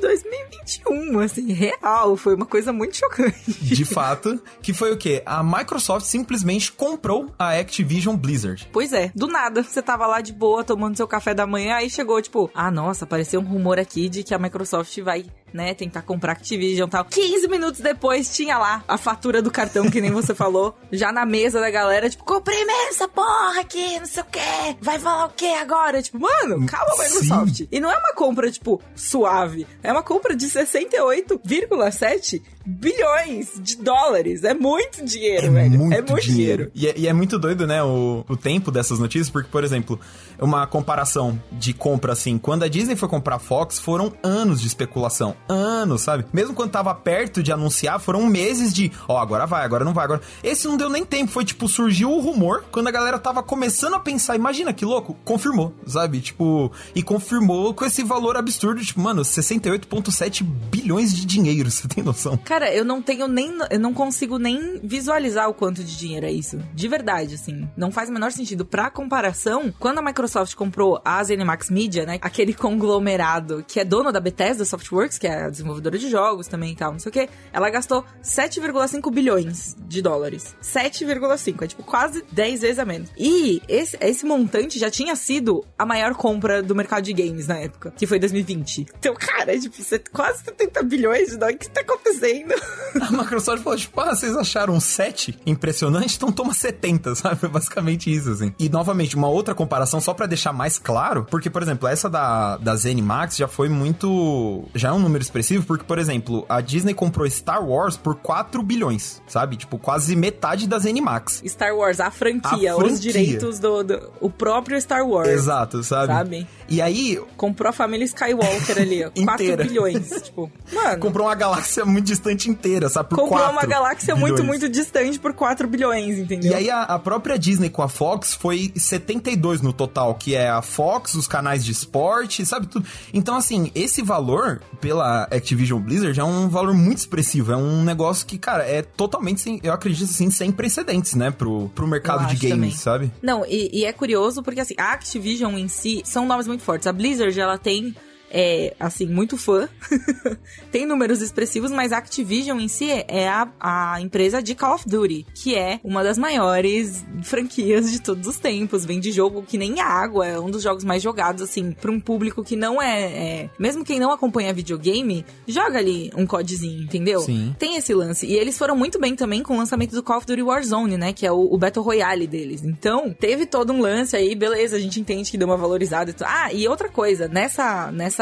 [0.00, 2.16] 2021, assim, real.
[2.16, 3.36] Foi uma coisa muito chocante.
[3.62, 5.22] De fato, que foi o quê?
[5.26, 8.68] A Microsoft simplesmente comprou a Activision Blizzard.
[8.72, 11.90] Pois é, do nada, você tava lá de boa, tomando seu café da manhã, aí
[11.90, 16.02] chegou, tipo, ah, nossa, apareceu um rumor aqui de que a Microsoft vai, né, tentar
[16.02, 17.04] comprar Activision e tal.
[17.04, 21.24] 15 minutos depois, tinha lá a fatura do cartão, que nem você falou, já na
[21.24, 25.26] mesa da galera, tipo, comprei mesmo essa porra aqui, não sei o quê, vai falar
[25.26, 26.02] o quê agora?
[26.02, 27.66] Tipo, mano, calma, Microsoft.
[27.70, 34.42] E não é uma compra, tipo, suave, é uma compra de 68,7 bilhões de dólares.
[34.44, 35.92] É muito dinheiro, velho.
[35.92, 36.70] é muito dinheiro.
[36.74, 39.98] E, é, e é muito doido, né, o, o tempo dessas notícias, porque, por exemplo,
[40.38, 44.66] uma comparação de compra, assim, quando a Disney foi comprar a Fox, foram anos de
[44.66, 45.36] especulação.
[45.48, 46.24] Anos, sabe?
[46.32, 50.04] Mesmo quando tava perto de anunciar, foram meses de, ó, agora vai, agora não vai,
[50.04, 50.20] agora...
[50.42, 53.94] Esse não deu nem tempo, foi tipo, surgiu o rumor, quando a galera tava começando
[53.94, 56.20] a pensar, imagina que louco, confirmou, sabe?
[56.20, 62.02] Tipo, e confirmou com esse valor absurdo, tipo, mano, 68,7 bilhões de dinheiro, você tem
[62.02, 62.36] noção?
[62.38, 63.56] Cara, eu não tenho nem.
[63.70, 66.58] Eu não consigo nem visualizar o quanto de dinheiro é isso.
[66.72, 67.68] De verdade, assim.
[67.76, 68.64] Não faz o menor sentido.
[68.64, 72.18] Pra comparação, quando a Microsoft comprou a ZeniMax Media, né?
[72.20, 76.72] Aquele conglomerado que é dono da Bethesda Softworks, que é a desenvolvedora de jogos também
[76.72, 80.54] e tal, não sei o quê, ela gastou 7,5 bilhões de dólares.
[80.62, 81.62] 7,5.
[81.62, 83.10] É tipo quase 10 vezes a menos.
[83.18, 87.58] E esse, esse montante já tinha sido a maior compra do mercado de games na
[87.58, 88.86] época, que foi 2020.
[88.98, 89.76] Então, cara, é tipo,
[90.12, 91.56] quase 70 bilhões de dólares.
[91.56, 92.45] O que tá acontecendo?
[93.00, 96.16] A Microsoft falou, tipo, ah, vocês acharam 7 impressionante?
[96.16, 97.36] Então toma 70, sabe?
[97.36, 98.54] Foi basicamente isso, assim.
[98.58, 102.56] E, novamente, uma outra comparação, só pra deixar mais claro, porque, por exemplo, essa da,
[102.56, 104.64] da ZeniMax já foi muito...
[104.74, 108.62] Já é um número expressivo, porque, por exemplo, a Disney comprou Star Wars por 4
[108.62, 109.56] bilhões, sabe?
[109.56, 111.42] Tipo, quase metade da ZeniMax.
[111.46, 112.98] Star Wars, a franquia, A os franquia.
[113.12, 115.28] direitos do, do- O próprio Star Wars.
[115.28, 116.12] Exato, sabe?
[116.14, 116.46] Sabe?
[116.68, 119.10] E aí, Comprou a família Skywalker ali, ó.
[119.24, 119.64] 4 Inteira.
[119.64, 120.10] bilhões.
[120.22, 120.98] tipo, mano.
[120.98, 123.08] comprou uma galáxia muito distante inteira, sabe?
[123.08, 124.60] Por comprou 4 uma galáxia muito, bilhões.
[124.60, 126.50] muito distante por 4 bilhões, entendeu?
[126.50, 130.48] E aí a, a própria Disney com a Fox foi 72 no total, que é
[130.48, 132.86] a Fox, os canais de esporte, sabe tudo.
[133.12, 138.26] Então assim, esse valor pela Activision Blizzard é um valor muito expressivo, é um negócio
[138.26, 142.36] que, cara, é totalmente, sem, eu acredito assim, sem precedentes, né, pro, pro mercado de
[142.36, 142.70] games, também.
[142.70, 143.12] sabe?
[143.22, 146.86] Não, e, e é curioso porque, assim, a Activision em si são nomes muito fortes.
[146.86, 147.94] A Blizzard, ela tem,
[148.30, 149.68] é, assim, muito fã.
[150.70, 154.88] tem números expressivos, mas a Activision em si é a, a empresa de Call of
[154.88, 158.84] Duty, que é uma das maiores franquias de todos os tempos.
[158.84, 162.42] Vende jogo que nem água, é um dos jogos mais jogados, assim, pra um público
[162.44, 167.20] que não é, é- Mesmo quem não acompanha videogame, joga ali um codezinho, entendeu?
[167.20, 167.54] Sim.
[167.58, 168.26] Tem esse lance.
[168.26, 171.12] E eles foram muito bem também com o lançamento do Call of Duty Warzone, né?
[171.12, 172.62] Que é o, o Battle Royale deles.
[172.62, 176.14] Então, teve todo um lance aí, beleza, a gente entende que deu uma valorizada e
[176.14, 176.26] tudo.
[176.28, 178.15] Ah, e outra coisa, nessa, nessa,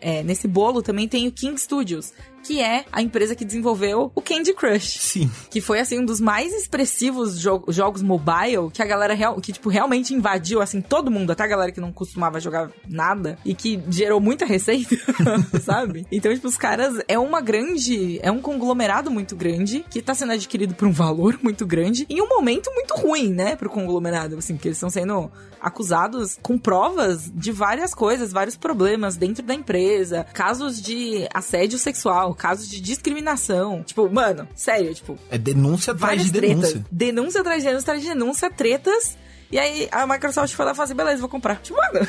[0.00, 2.12] é, nesse bolo também tem o King Studios.
[2.46, 4.98] Que é a empresa que desenvolveu o Candy Crush.
[5.00, 5.30] Sim.
[5.50, 9.52] Que foi, assim, um dos mais expressivos jo- jogos mobile que a galera, real, que,
[9.52, 13.54] tipo, realmente invadiu, assim, todo mundo, até a galera que não costumava jogar nada e
[13.54, 14.96] que gerou muita receita,
[15.62, 16.06] sabe?
[16.12, 20.32] Então, tipo, os caras, é uma grande, é um conglomerado muito grande que tá sendo
[20.32, 24.54] adquirido por um valor muito grande em um momento muito ruim, né, pro conglomerado, assim,
[24.54, 25.30] porque eles estão sendo
[25.60, 32.34] acusados com provas de várias coisas, vários problemas dentro da empresa, casos de assédio sexual,
[32.36, 33.82] casos de discriminação.
[33.82, 36.56] Tipo, mano, sério, tipo, É denúncia atrás de tretas.
[36.72, 36.86] denúncia.
[36.90, 39.16] Denúncia atrás de denúncia atrás de denúncia, tretas.
[39.50, 41.56] E aí a Microsoft foi lá e falou assim, beleza, vou comprar.
[41.56, 42.06] Tipo, mano.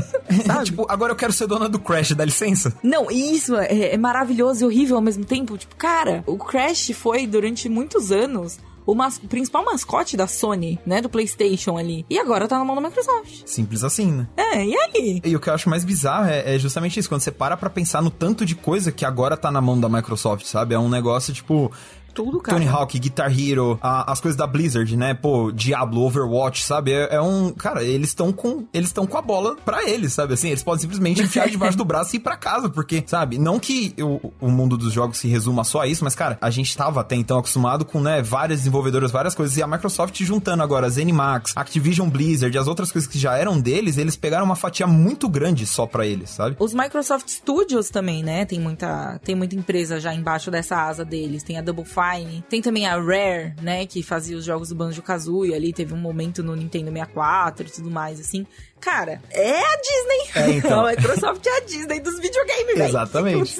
[0.64, 2.72] tipo, agora eu quero ser dona do Crash, dá licença?
[2.82, 5.56] Não, e isso é, é maravilhoso e horrível ao mesmo tempo.
[5.58, 11.00] Tipo, cara, o Crash foi durante muitos anos o mas- principal mascote da Sony, né?
[11.02, 12.06] Do PlayStation ali.
[12.08, 13.42] E agora tá na mão da Microsoft.
[13.44, 14.28] Simples assim, né?
[14.36, 15.20] É, e aí?
[15.24, 17.68] E o que eu acho mais bizarro é, é justamente isso, quando você para pra
[17.68, 20.74] pensar no tanto de coisa que agora tá na mão da Microsoft, sabe?
[20.74, 21.72] É um negócio tipo.
[22.16, 22.58] Tudo, cara.
[22.58, 25.14] Tony Hawk, Guitar Hero, a- as coisas da Blizzard, né?
[25.14, 26.92] Pô, Diablo, Overwatch, sabe?
[26.92, 27.50] É, é um.
[27.52, 28.64] Cara, eles estão com.
[28.72, 30.34] Eles estão com a bola pra eles, sabe?
[30.34, 33.38] Assim, eles podem simplesmente enfiar debaixo do braço e ir pra casa, porque, sabe?
[33.38, 36.50] Não que o, o mundo dos jogos se resuma só a isso, mas, cara, a
[36.50, 40.62] gente tava até então acostumado com, né, várias desenvolvedoras, várias coisas, e a Microsoft juntando
[40.62, 44.56] agora a ZeniMax, Activision Blizzard, as outras coisas que já eram deles, eles pegaram uma
[44.56, 46.56] fatia muito grande só pra eles, sabe?
[46.58, 48.44] Os Microsoft Studios também, né?
[48.44, 51.42] Tem muita, tem muita empresa já embaixo dessa asa deles.
[51.42, 52.05] Tem a Double Fine,
[52.48, 53.86] tem também a Rare, né?
[53.86, 55.72] Que fazia os jogos do Banjo-Kazooie ali.
[55.72, 58.46] Teve um momento no Nintendo 64 e tudo mais, assim.
[58.80, 60.30] Cara, é a Disney.
[60.34, 60.86] É, então.
[60.86, 62.84] a Microsoft é a Disney dos videogames, velho.
[62.84, 63.56] Exatamente.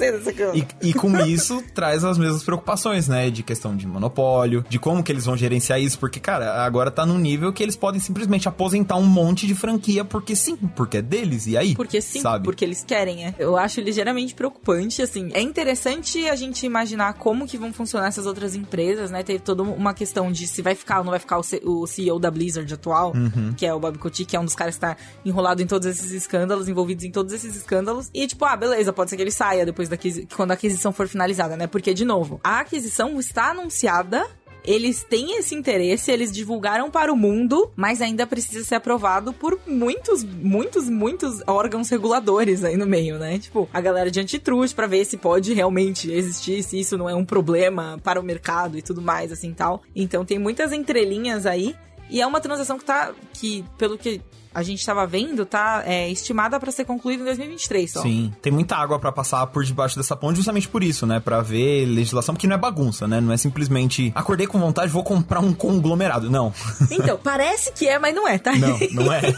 [0.81, 3.29] E, e com isso traz as mesmas preocupações, né?
[3.29, 7.05] De questão de monopólio, de como que eles vão gerenciar isso, porque, cara, agora tá
[7.05, 11.01] num nível que eles podem simplesmente aposentar um monte de franquia porque sim, porque é
[11.01, 11.75] deles, e aí?
[11.75, 12.45] Porque sim, sabe?
[12.45, 13.35] porque eles querem, é.
[13.37, 15.29] Eu acho ligeiramente preocupante, assim.
[15.33, 19.23] É interessante a gente imaginar como que vão funcionar essas outras empresas, né?
[19.23, 22.31] Teve toda uma questão de se vai ficar ou não vai ficar o CEO da
[22.31, 23.53] Blizzard atual, Uhum.
[23.55, 25.87] que é o Bob Kotick, que é um dos caras que tá enrolado em todos
[25.87, 28.09] esses escândalos, envolvidos em todos esses escândalos.
[28.13, 29.97] E tipo, ah, beleza, pode ser que ele saia depois da
[30.35, 31.67] quando a aquisição for finalizada, né?
[31.67, 34.25] Porque, de novo, a aquisição está anunciada
[34.67, 39.57] eles têm esse interesse, eles divulgaram para o mundo, mas ainda precisa ser aprovado por
[39.65, 43.39] muitos, muitos, muitos órgãos reguladores aí no meio, né?
[43.39, 47.15] Tipo, a galera de antitruste pra ver se pode realmente existir, se isso não é
[47.15, 49.81] um problema para o mercado e tudo mais, assim, tal.
[49.95, 51.73] Então tem muitas entrelinhas aí.
[52.09, 54.21] E é uma transação que tá, que pelo que
[54.53, 58.01] a gente tava vendo, tá é, estimada para ser concluída em 2023 só.
[58.01, 61.19] Sim, tem muita água pra passar por debaixo dessa ponte justamente por isso, né?
[61.19, 63.19] Pra ver legislação, porque não é bagunça, né?
[63.21, 66.29] Não é simplesmente acordei com vontade, vou comprar um conglomerado.
[66.29, 66.53] Não.
[66.89, 68.53] Então, parece que é, mas não é, tá?
[68.55, 69.21] Não, não é.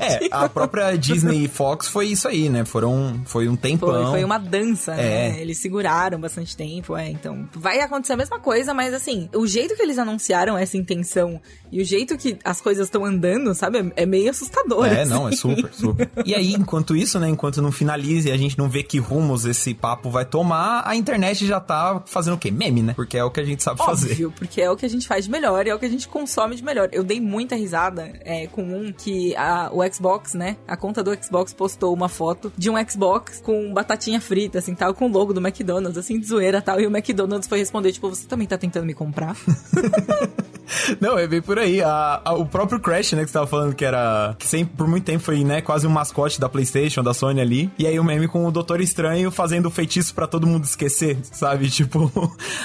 [0.00, 2.64] É, a própria Disney e Fox foi isso aí, né?
[2.64, 3.90] Foram, foi um tempão.
[3.90, 5.30] Foi, foi uma dança, É.
[5.32, 5.40] né?
[5.40, 7.10] Eles seguraram bastante tempo, é.
[7.10, 11.40] Então, vai acontecer a mesma coisa, mas assim, o jeito que eles anunciaram essa intenção
[11.72, 13.78] e o jeito que as coisas estão andando, sabe?
[13.96, 14.49] É, é meio assustador.
[14.92, 15.10] É, assim.
[15.12, 16.10] não, é super, super.
[16.24, 19.44] E aí, enquanto isso, né, enquanto não finalize e a gente não vê que rumos
[19.44, 22.50] esse papo vai tomar, a internet já tá fazendo o quê?
[22.50, 22.92] Meme, né?
[22.94, 24.10] Porque é o que a gente sabe fazer.
[24.10, 25.90] Óbvio, porque é o que a gente faz de melhor e é o que a
[25.90, 26.88] gente consome de melhor.
[26.92, 30.56] Eu dei muita risada é, com um que a, o Xbox, né?
[30.68, 34.92] A conta do Xbox postou uma foto de um Xbox com batatinha frita, assim, tal,
[34.94, 36.80] com o logo do McDonald's, assim, de zoeira tal.
[36.80, 39.36] E o McDonald's foi responder, tipo, você também tá tentando me comprar?
[41.00, 41.82] Não, é bem por aí.
[41.82, 44.36] A- a- o próprio Crash, né, que você tava falando que era.
[44.40, 47.70] Que sempre, por muito tempo foi, né, quase um mascote da PlayStation, da Sony ali.
[47.78, 51.68] E aí o meme com o Doutor Estranho fazendo feitiço pra todo mundo esquecer, sabe?
[51.80, 52.10] Tipo,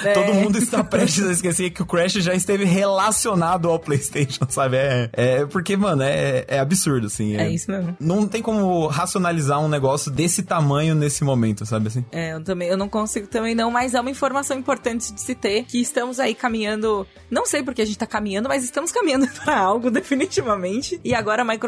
[0.02, 0.12] É.
[0.14, 4.76] todo mundo está prestes a esquecer que o Crash já esteve relacionado ao PlayStation, sabe?
[4.78, 7.36] É, é porque, mano, é, é absurdo, assim.
[7.36, 7.94] É isso mesmo.
[8.00, 12.04] Não tem como racionalizar um negócio desse tamanho nesse momento, sabe assim?
[12.10, 15.34] É, eu também, eu não consigo também não, mas é uma informação importante de se
[15.34, 19.28] ter, que estamos aí caminhando, não sei porque a gente tá caminhando, mas estamos caminhando
[19.44, 20.98] para algo definitivamente.
[21.04, 21.65] E agora a Microsoft,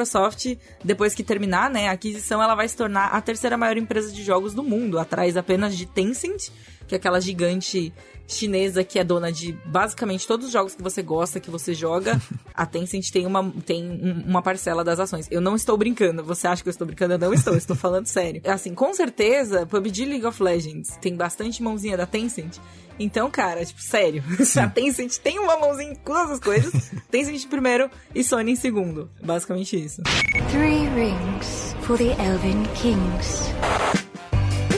[0.84, 4.22] depois que terminar, né, a aquisição, ela vai se tornar a terceira maior empresa de
[4.22, 6.48] jogos do mundo, atrás apenas de Tencent,
[6.86, 7.92] que é aquela gigante
[8.30, 12.20] chinesa que é dona de basicamente todos os jogos que você gosta, que você joga.
[12.54, 15.26] A Tencent tem uma, tem um- uma parcela das ações.
[15.30, 16.22] Eu não estou brincando.
[16.24, 17.14] Você acha que eu estou brincando?
[17.14, 17.54] Eu não estou.
[17.54, 18.42] Eu estou falando sério.
[18.44, 22.56] Assim, com certeza, PUBG League of Legends tem bastante mãozinha da Tencent.
[22.98, 24.22] Então, cara, tipo, sério.
[24.60, 26.90] A Tencent tem uma mãozinha em todas as coisas.
[27.10, 29.10] Tencent em primeiro e Sony em segundo.
[29.22, 30.02] Basicamente isso.
[30.50, 33.52] Three rings for the Elven Kings.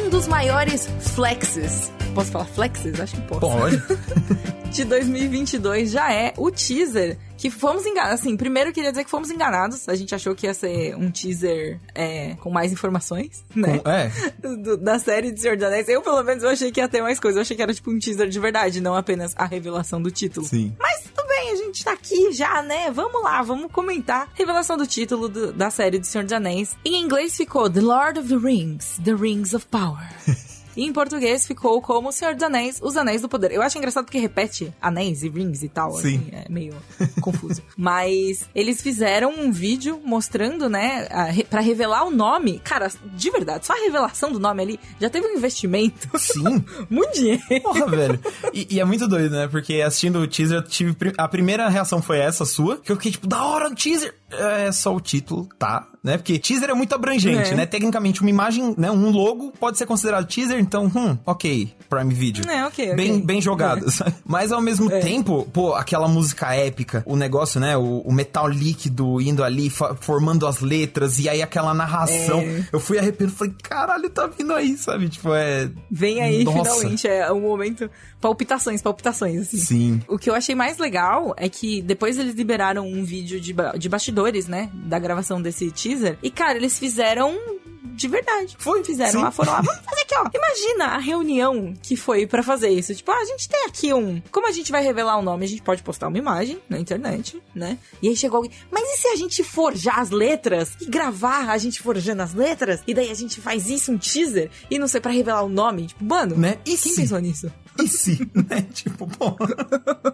[0.05, 1.91] Um dos maiores flexes.
[2.15, 3.01] Posso falar flexes?
[3.01, 3.41] Acho que posso.
[3.41, 3.83] Pode.
[4.71, 8.21] de 2022 já é o teaser que fomos enganados.
[8.21, 9.89] Assim, primeiro eu queria dizer que fomos enganados.
[9.89, 13.79] A gente achou que ia ser um teaser é, com mais informações, né?
[13.79, 14.13] Com- é,
[14.59, 15.89] do- da série de Senhor dos Anéis.
[15.89, 17.39] Eu, pelo menos, eu achei que ia ter mais coisa.
[17.39, 20.45] Eu achei que era tipo um teaser de verdade, não apenas a revelação do título.
[20.47, 20.75] sim.
[20.79, 22.91] Mas tudo bem, a gente tá aqui já, né?
[22.91, 24.29] Vamos lá, vamos comentar.
[24.35, 26.77] Revelação do título do- da série de Senhor dos Anéis.
[26.85, 30.07] Em inglês ficou The Lord of the Rings, The Rings of Power.
[30.77, 33.51] E em português ficou como Senhor dos Anéis, Os Anéis do Poder.
[33.53, 35.99] Eu acho engraçado porque repete anéis e rings e tal, Sim.
[36.17, 36.75] assim, é meio
[37.21, 37.63] confuso.
[37.77, 42.61] Mas eles fizeram um vídeo mostrando, né, a, re- pra revelar o nome.
[42.65, 46.09] Cara, de verdade, só a revelação do nome ali já teve um investimento.
[46.19, 46.65] Sim.
[46.89, 47.43] Muito dinheiro.
[47.63, 48.21] Porra, velho.
[48.53, 49.49] E, e é muito doido, né?
[49.49, 50.95] Porque assistindo o teaser, tive.
[51.19, 54.15] A primeira reação foi essa sua, que eu fiquei tipo, da hora no teaser.
[54.33, 55.87] É só o título, tá?
[56.03, 56.17] Né?
[56.17, 57.55] Porque teaser é muito abrangente, É.
[57.55, 57.67] né?
[57.67, 58.91] Tecnicamente, uma imagem, né?
[58.91, 62.49] Um logo pode ser considerado teaser, então, hum, ok, Prime Video.
[62.51, 62.95] É, ok.
[62.95, 64.15] Bem, bem jogado, sabe?
[64.25, 65.01] Mas ao mesmo É.
[65.01, 67.77] tempo, pô, aquela música épica, o negócio, né?
[67.77, 69.69] O, o metal líquido indo ali,
[70.01, 72.41] formando as letras, e aí aquela narração.
[72.41, 72.65] É.
[72.73, 75.09] Eu fui arrepiando, falei, caralho, tá vindo aí, sabe?
[75.11, 75.69] Tipo, é.
[75.91, 76.63] Vem aí, Nossa.
[76.77, 77.07] finalmente.
[77.07, 77.91] É um momento.
[78.21, 79.57] Palpitações, palpitações, assim.
[79.59, 80.03] Sim.
[80.07, 83.73] O que eu achei mais legal é que depois eles liberaram um vídeo de, ba-
[83.79, 83.89] de
[84.21, 84.71] bastidores, né?
[84.75, 86.19] Da gravação desse teaser.
[86.23, 87.37] E, cara, eles fizeram
[87.83, 88.57] de verdade.
[88.59, 89.19] Foi, Fizeram sim.
[89.19, 90.29] lá, foram lá, vamos fazer aqui, ó.
[90.35, 92.95] Imagina a reunião que foi pra fazer isso.
[92.95, 94.23] Tipo, ah, a gente tem aqui um.
[94.31, 97.41] Como a gente vai revelar o nome, a gente pode postar uma imagem na internet,
[97.55, 97.79] né?
[98.01, 98.51] E aí chegou alguém.
[98.71, 102.81] Mas e se a gente forjar as letras e gravar a gente forjando as letras?
[102.87, 105.89] E daí a gente faz isso, um teaser, e não sei, pra revelar o nome?
[105.89, 106.57] Tipo, mano, Né?
[106.65, 107.01] E quem se?
[107.03, 107.53] pensou nisso?
[107.83, 108.63] E se, né?
[108.73, 109.37] Tipo, pô.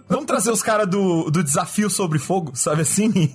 [0.08, 3.32] Vamos trazer os caras do, do desafio sobre fogo, sabe assim?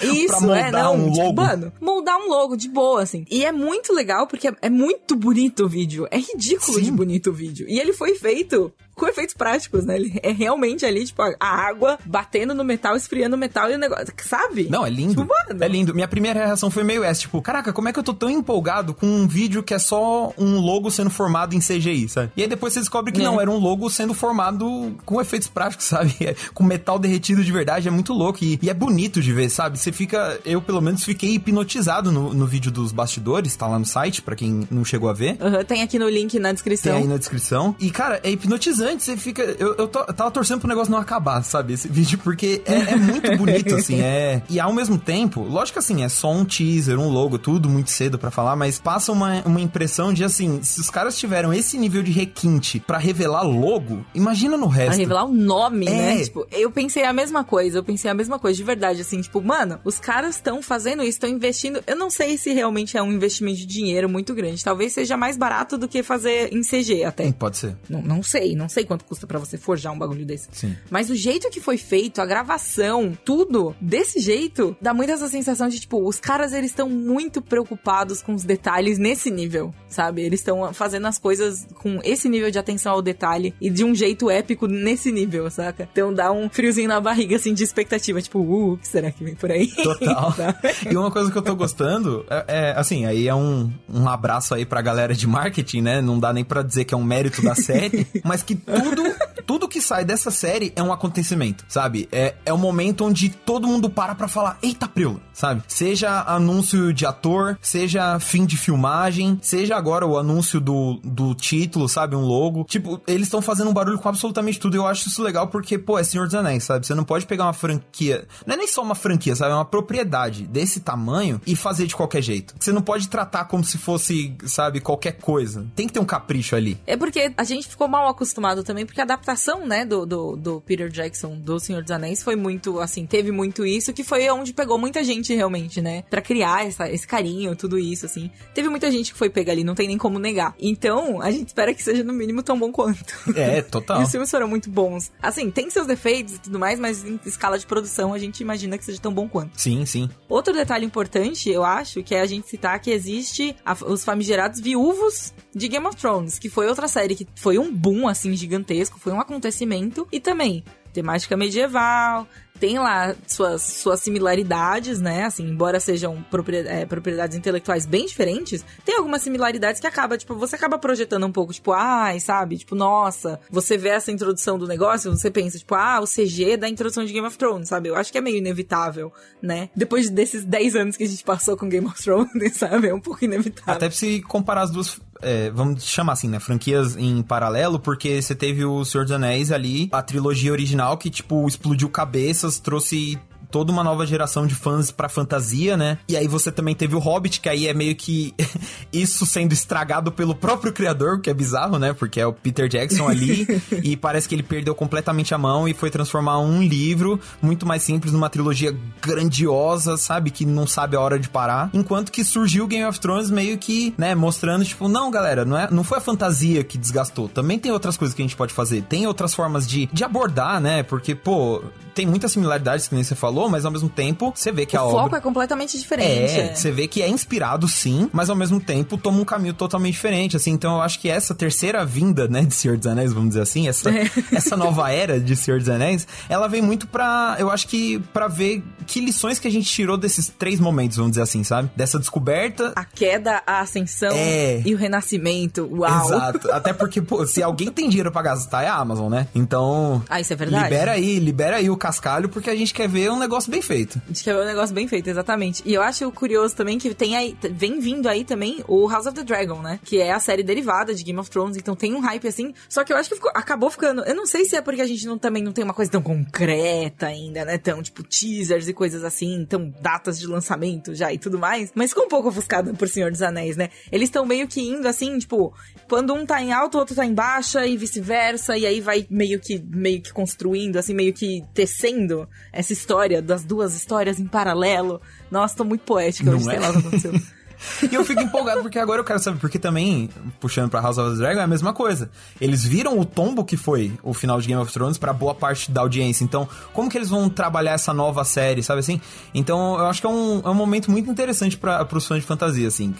[0.00, 0.94] Isso, moldar é, não.
[0.96, 1.42] um tipo, logo.
[1.42, 3.24] mano, moldar um logo de boa, assim.
[3.30, 6.06] E é muito legal porque é, é muito bonito o vídeo.
[6.10, 6.84] É ridículo Sim.
[6.84, 7.66] de bonito o vídeo.
[7.68, 8.72] E ele foi feito
[9.04, 9.96] com efeitos práticos, né?
[9.96, 13.78] Ele é realmente ali, tipo, a, água batendo no metal, esfriando o metal e o
[13.78, 14.06] negócio.
[14.24, 14.68] Sabe?
[14.70, 15.14] Não, é lindo.
[15.14, 15.62] Tipo, mano.
[15.64, 15.94] É lindo.
[15.94, 18.94] Minha primeira reação foi meio essa, tipo, caraca, como é que eu tô tão empolgado
[18.94, 22.32] com um vídeo que é só um logo sendo formado em CGI, sabe?
[22.36, 23.24] E aí depois você descobre que É.
[23.24, 26.14] não, era um logo sendo formado com efeitos práticos, sabe?
[26.20, 28.38] É, com metal derretido de verdade, é muito louco.
[28.42, 29.78] E, e é bonito de ver, sabe?
[29.78, 30.38] Você fica.
[30.44, 34.34] Eu, pelo menos, fiquei hipnotizado no, no vídeo dos bastidores, tá lá no site, pra
[34.36, 35.36] quem não chegou a ver.
[35.40, 36.96] Aham, tem aqui no link na Tem descrição.
[36.96, 37.74] aí na descrição.
[37.78, 38.83] E, cara, é hipnotizante.
[38.98, 39.42] Você fica.
[39.42, 41.72] Eu, eu, tô- eu tava torcendo pro negócio não acabar, sabe?
[41.74, 44.00] Esse vídeo, porque é, é muito bonito, assim.
[44.00, 44.42] É.
[44.48, 47.90] E ao mesmo tempo, lógico que assim, é só um teaser, um logo, tudo muito
[47.90, 51.76] cedo pra falar, mas passa uma, uma impressão de assim, se os caras tiveram esse
[51.78, 54.98] nível de requinte pra revelar logo, imagina no Pra resto.
[54.98, 55.90] revelar o nome, É.
[55.90, 56.22] né?
[56.24, 59.40] Tipo, eu pensei a mesma coisa, eu pensei a mesma coisa, de verdade, assim, tipo,
[59.42, 61.82] mano, os caras estão fazendo isso, estão investindo.
[61.86, 64.62] Eu não sei se realmente é um investimento de dinheiro muito grande.
[64.64, 67.30] Talvez seja mais barato do que fazer em CG até.
[67.32, 67.76] Pode ser.
[67.88, 70.48] Não, não sei, não sei quanto custa pra você forjar um bagulho desse.
[70.50, 70.74] Sim.
[70.90, 75.68] Mas o jeito que foi feito, a gravação, tudo, desse jeito, dá muito essa sensação
[75.68, 80.22] de, tipo, os caras, eles estão muito preocupados com os detalhes nesse nível, sabe?
[80.22, 83.94] Eles estão fazendo as coisas com esse nível de atenção ao detalhe e de um
[83.94, 85.88] jeito épico nesse nível, saca?
[85.92, 89.22] Então dá um friozinho na barriga, assim, de expectativa, tipo, uh, o que será que
[89.22, 89.68] vem por aí?
[89.68, 90.34] Total.
[90.90, 94.54] E uma coisa que eu tô gostando é, é, assim, aí é um, um abraço
[94.54, 96.00] aí pra galera de marketing, né?
[96.00, 99.14] Não dá nem pra dizer que é um mérito da série, mas que tudo,
[99.46, 102.08] tudo que sai dessa série é um acontecimento, sabe?
[102.10, 105.62] É, é o momento onde todo mundo para pra falar, eita preula, sabe?
[105.68, 111.88] Seja anúncio de ator, seja fim de filmagem, seja agora o anúncio do, do título,
[111.88, 112.16] sabe?
[112.16, 112.64] Um logo.
[112.64, 114.76] Tipo, eles estão fazendo um barulho com absolutamente tudo.
[114.76, 116.86] Eu acho isso legal porque, pô, é Senhor dos Anéis, sabe?
[116.86, 118.26] Você não pode pegar uma franquia.
[118.46, 119.52] Não é nem só uma franquia, sabe?
[119.52, 122.54] É uma propriedade desse tamanho e fazer de qualquer jeito.
[122.58, 125.66] Você não pode tratar como se fosse, sabe, qualquer coisa.
[125.74, 126.78] Tem que ter um capricho ali.
[126.86, 130.60] É porque a gente ficou mal acostumado também, porque a adaptação, né, do, do, do
[130.60, 134.52] Peter Jackson do Senhor dos Anéis foi muito, assim, teve muito isso, que foi onde
[134.52, 136.04] pegou muita gente realmente, né?
[136.10, 138.30] Pra criar essa, esse carinho, tudo isso, assim.
[138.54, 140.54] Teve muita gente que foi pegar ali, não tem nem como negar.
[140.60, 143.14] Então, a gente espera que seja no mínimo tão bom quanto.
[143.34, 144.00] É, total.
[144.00, 145.10] E os filmes foram muito bons.
[145.22, 148.76] Assim, tem seus defeitos e tudo mais, mas em escala de produção a gente imagina
[148.78, 149.58] que seja tão bom quanto.
[149.60, 150.08] Sim, sim.
[150.28, 154.60] Outro detalhe importante, eu acho, que é a gente citar que existe a- os famigerados
[154.60, 158.98] viúvos de Game of Thrones, que foi outra série que foi um boom, assim, gigantesco,
[158.98, 160.06] foi um acontecimento.
[160.10, 162.26] E também, temática medieval,
[162.58, 165.24] tem lá suas, suas similaridades, né?
[165.24, 166.24] Assim, embora sejam
[166.66, 171.32] é, propriedades intelectuais bem diferentes, tem algumas similaridades que acaba, tipo, você acaba projetando um
[171.32, 172.56] pouco, tipo, ai, sabe?
[172.58, 176.68] Tipo, nossa, você vê essa introdução do negócio, você pensa, tipo, ah, o CG da
[176.68, 177.88] introdução de Game of Thrones, sabe?
[177.88, 179.12] Eu acho que é meio inevitável,
[179.42, 179.68] né?
[179.74, 182.88] Depois desses 10 anos que a gente passou com Game of Thrones, sabe?
[182.88, 183.74] É um pouco inevitável.
[183.74, 186.38] Até se comparar as duas, é, vamos chamar assim, né?
[186.38, 191.10] Franquias em paralelo, porque você teve o Senhor dos Anéis ali, a trilogia original que,
[191.10, 193.18] tipo, explodiu cabeças, trouxe
[193.50, 195.98] toda uma nova geração de fãs pra fantasia, né?
[196.08, 198.34] E aí você também teve o Hobbit, que aí é meio que
[198.92, 201.92] isso sendo estragado pelo próprio criador, o que é bizarro, né?
[201.92, 203.46] Porque é o Peter Jackson ali
[203.82, 207.82] e parece que ele perdeu completamente a mão e foi transformar um livro muito mais
[207.82, 210.30] simples numa trilogia grandiosa, sabe?
[210.30, 211.70] Que não sabe a hora de parar.
[211.72, 215.70] Enquanto que surgiu Game of Thrones meio que, né, mostrando, tipo, não, galera, não, é,
[215.70, 217.28] não foi a fantasia que desgastou.
[217.28, 218.82] Também tem outras coisas que a gente pode fazer.
[218.82, 220.82] Tem outras formas de, de abordar, né?
[220.82, 221.62] Porque, pô,
[221.94, 224.80] tem muitas similaridades que nem você falou, mas ao mesmo tempo você vê que o
[224.80, 225.18] a foco obra.
[225.18, 226.32] é completamente diferente.
[226.38, 229.94] É, você vê que é inspirado sim, mas ao mesmo tempo toma um caminho totalmente
[229.94, 230.50] diferente, assim.
[230.52, 233.68] Então eu acho que essa terceira vinda, né, de Senhor dos Anéis, vamos dizer assim,
[233.68, 234.10] essa, É.
[234.32, 238.28] essa nova era de Senhor dos Anéis, ela vem muito pra, eu acho que pra
[238.28, 241.70] ver que lições que a gente tirou desses três momentos, vamos dizer assim, sabe?
[241.76, 242.72] Dessa descoberta.
[242.76, 244.62] A queda, a ascensão É.
[244.64, 245.68] e o renascimento.
[245.72, 246.06] Uau!
[246.06, 246.50] Exato.
[246.52, 249.26] Até porque, pô, se alguém tem dinheiro pra gastar é a Amazon, né?
[249.34, 250.02] Então.
[250.08, 250.64] Ah, isso é verdade.
[250.64, 254.00] Libera aí, libera aí o cascalho, porque a gente quer ver um negócio bem feito.
[254.04, 255.62] A gente quer ver um negócio bem feito, exatamente.
[255.64, 259.14] E eu acho curioso também que tem aí, vem vindo aí também o House of
[259.14, 259.80] the Dragon, né?
[259.84, 262.54] Que é a série derivada de Game of Thrones, então tem um hype assim.
[262.68, 264.02] Só que eu acho que ficou- acabou ficando.
[264.04, 266.02] Eu não sei se é porque a gente não, também não tem uma coisa tão
[266.02, 267.58] concreta ainda, né?
[267.58, 271.72] Tão, tipo, teasers e coisas assim, tão datas de lançamento já e tudo mais.
[271.74, 273.70] Mas ficou um pouco ofuscada por Senhor dos Anéis, né?
[273.90, 275.52] Eles estão meio que indo assim, tipo,
[275.88, 279.06] quando um tá em alto, o outro tá em baixa e vice-versa, e aí vai
[279.10, 284.26] meio que, meio que construindo, assim, meio que tecendo essa história das duas histórias em
[284.26, 285.00] paralelo.
[285.30, 286.52] Nossa, tô muito poética Não hoje, é?
[286.52, 287.12] sei lá o que aconteceu.
[287.90, 290.10] E eu fico empolgado porque agora eu quero saber, porque também,
[290.40, 292.10] puxando pra House of the Dragon, é a mesma coisa.
[292.40, 295.70] Eles viram o tombo que foi o final de Game of Thrones pra boa parte
[295.70, 296.24] da audiência.
[296.24, 299.00] Então, como que eles vão trabalhar essa nova série, sabe assim?
[299.32, 302.26] Então, eu acho que é um, é um momento muito interessante para pros fãs de
[302.26, 302.94] fantasia, assim.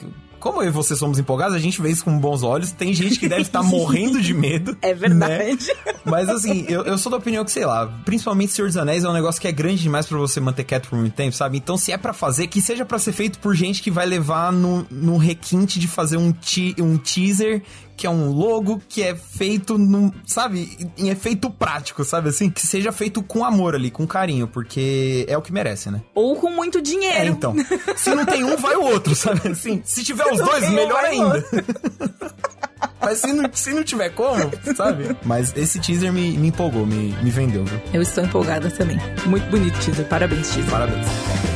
[0.45, 2.71] Como eu e você somos empolgados, a gente vê isso com bons olhos.
[2.71, 4.77] Tem gente que deve estar morrendo de medo.
[4.85, 5.73] É verdade.
[5.87, 5.95] né?
[6.05, 9.09] Mas assim, eu, eu sou da opinião que, sei lá, principalmente Senhor dos Anéis é
[9.09, 11.57] um negócio que é grande demais pra você manter quieto por muito tempo, sabe?
[11.57, 14.53] Então, se é pra fazer, que seja pra ser feito por gente que vai levar
[14.53, 17.63] no, no requinte de fazer um, te, um teaser,
[17.97, 22.51] que é um logo, que é feito num, sabe, em efeito prático, sabe assim?
[22.51, 26.01] Que seja feito com amor ali, com carinho, porque é o que merece, né?
[26.15, 27.27] Ou com muito É, dinheiro.
[27.31, 27.55] então.
[27.97, 29.81] Se não tem um, vai o outro, sabe assim?
[29.85, 31.45] Se tiver os dois, melhor ainda.
[33.01, 35.15] Mas se não, se não tiver como, sabe?
[35.25, 37.81] Mas esse teaser me, me empolgou, me, me vendeu, viu?
[37.93, 38.99] Eu estou empolgada também.
[39.27, 40.07] Muito bonito, teaser.
[40.09, 40.71] Parabéns, teaser.
[40.71, 41.54] Parabéns.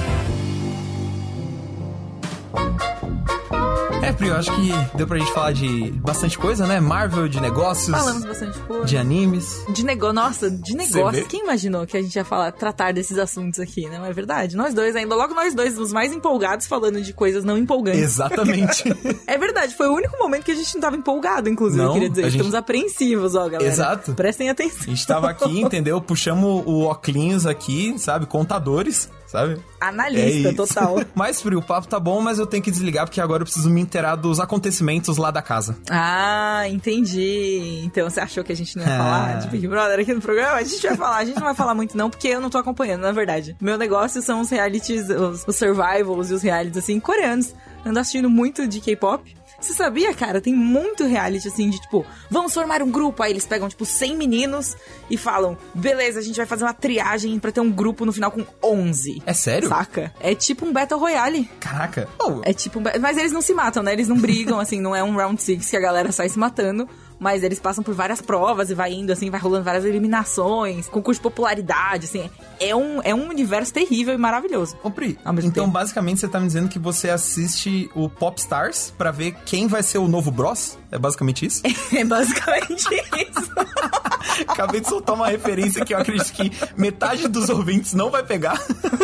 [4.08, 6.80] É, Pri, eu acho que deu pra gente falar de bastante coisa, né?
[6.80, 8.84] Marvel, de negócios, Falamos bastante coisa.
[8.86, 9.64] de animes.
[9.72, 11.26] De negócio, nossa, de negócio.
[11.26, 14.56] Quem imaginou que a gente ia falar, tratar desses assuntos aqui, não é verdade?
[14.56, 18.00] Nós dois ainda, logo nós dois, os mais empolgados falando de coisas não empolgantes.
[18.00, 18.84] Exatamente.
[19.26, 21.92] É verdade, foi o único momento que a gente não tava empolgado, inclusive, Não, eu
[21.92, 22.22] queria dizer.
[22.22, 23.64] a gente- Estamos apreensivos, ó, galera.
[23.70, 24.14] Exato.
[24.14, 24.84] Prestem A atenção.
[24.84, 26.00] gente tava aqui, entendeu?
[26.00, 28.24] Puxamos o óculos aqui, sabe?
[28.26, 29.60] Contadores, sabe?
[29.80, 30.96] Analista, É total.
[31.14, 33.70] Mas, Pri, o papo tá bom, mas eu tenho que desligar porque agora eu preciso
[33.70, 35.76] me inteirar dos acontecimentos lá da casa.
[35.90, 37.82] Ah, entendi.
[37.84, 38.98] Então você achou que a gente não ia Ah.
[38.98, 40.56] falar de Big Brother aqui no programa?
[40.56, 42.58] A gente vai falar, a gente não vai falar muito não, porque eu não tô
[42.58, 43.56] acompanhando, na verdade.
[43.60, 47.54] Meu negócio são os realities, os, os survivals e os realities, assim, coreanos.
[47.86, 49.36] Ando assistindo muito de K-pop.
[49.60, 50.40] Você sabia, cara?
[50.40, 53.22] Tem muito reality, assim, de tipo, vamos formar um grupo.
[53.22, 54.76] Aí eles pegam, tipo, 100 meninos
[55.10, 58.30] e falam, beleza, a gente vai fazer uma triagem pra ter um grupo no final
[58.30, 59.22] com 11.
[59.26, 59.68] É sério?
[59.68, 60.14] Saca?
[60.20, 61.50] É tipo um Battle Royale.
[61.58, 62.08] Caraca.
[62.20, 62.82] Oh, É tipo um.
[63.00, 63.92] Mas eles não se matam, né?
[63.92, 66.88] Eles não brigam, assim, não é um round six que a galera sai se matando.
[67.18, 71.18] Mas eles passam por várias provas e vai indo, assim, vai rolando várias eliminações, concurso
[71.18, 72.30] de popularidade, assim.
[72.60, 74.76] É um, é um universo terrível e maravilhoso.
[74.82, 75.68] Ô, Pri, então tempo.
[75.68, 79.98] basicamente você tá me dizendo que você assiste o Popstars pra ver quem vai ser
[79.98, 80.78] o novo Bros?
[80.90, 81.62] É basicamente isso?
[81.94, 83.50] É basicamente isso.
[84.46, 88.60] Acabei de soltar uma referência que eu acredito que metade dos ouvintes não vai pegar.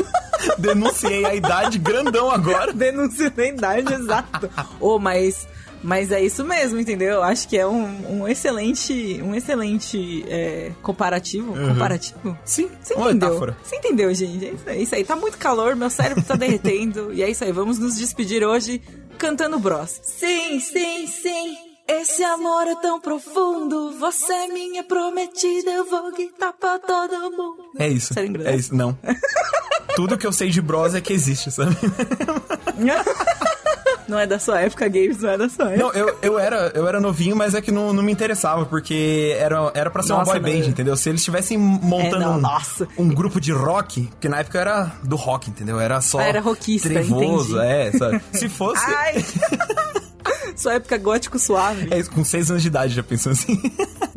[0.59, 2.73] Denunciei a idade grandão agora.
[2.73, 4.51] Denúncia da idade, exato.
[4.79, 5.49] Ô, mas.
[5.85, 7.12] Mas é isso mesmo, entendeu?
[7.16, 9.20] Eu acho que é um, um excelente.
[9.22, 11.53] Um excelente é, comparativo.
[11.53, 12.39] Comparativo?
[12.43, 13.28] Sim, Você uma entendeu?
[13.28, 13.57] metáfora.
[13.62, 14.47] Você entendeu, gente?
[14.47, 14.82] É isso aí.
[14.82, 15.05] Isso aí.
[15.05, 17.12] Tá muito calor, meu cérebro tá derretendo.
[17.14, 17.53] e é isso aí.
[17.53, 18.80] Vamos nos despedir hoje
[19.18, 20.01] cantando Bros.
[20.03, 21.55] Sim, sim, sim.
[21.87, 23.93] Esse amor é tão profundo.
[23.99, 25.70] Você é minha prometida.
[25.70, 27.62] Eu vou gritar pra todo mundo.
[27.78, 28.14] É isso.
[28.18, 28.99] É isso, não.
[29.95, 31.76] Tudo que eu sei de Bros é que existe, sabe?
[34.09, 35.82] Não é da sua época, Games, não é da sua época.
[35.82, 39.34] Não, eu, eu, era, eu era novinho, mas é que não, não me interessava, porque
[39.38, 40.96] era, era pra ser Nossa, uma boy band, entendeu?
[40.96, 42.86] Se eles estivessem montando É, não, um, nossa.
[42.98, 45.80] um grupo de rock, porque na época era do rock, entendeu?
[45.80, 47.72] Era só Ah, era rockista, trevoso, entendi.
[47.72, 48.20] é, sabe?
[48.32, 48.84] Se fosse...
[48.86, 49.24] Ai!
[50.57, 51.88] sua época gótico suave.
[51.90, 53.61] É com seis anos de idade, já pensou assim?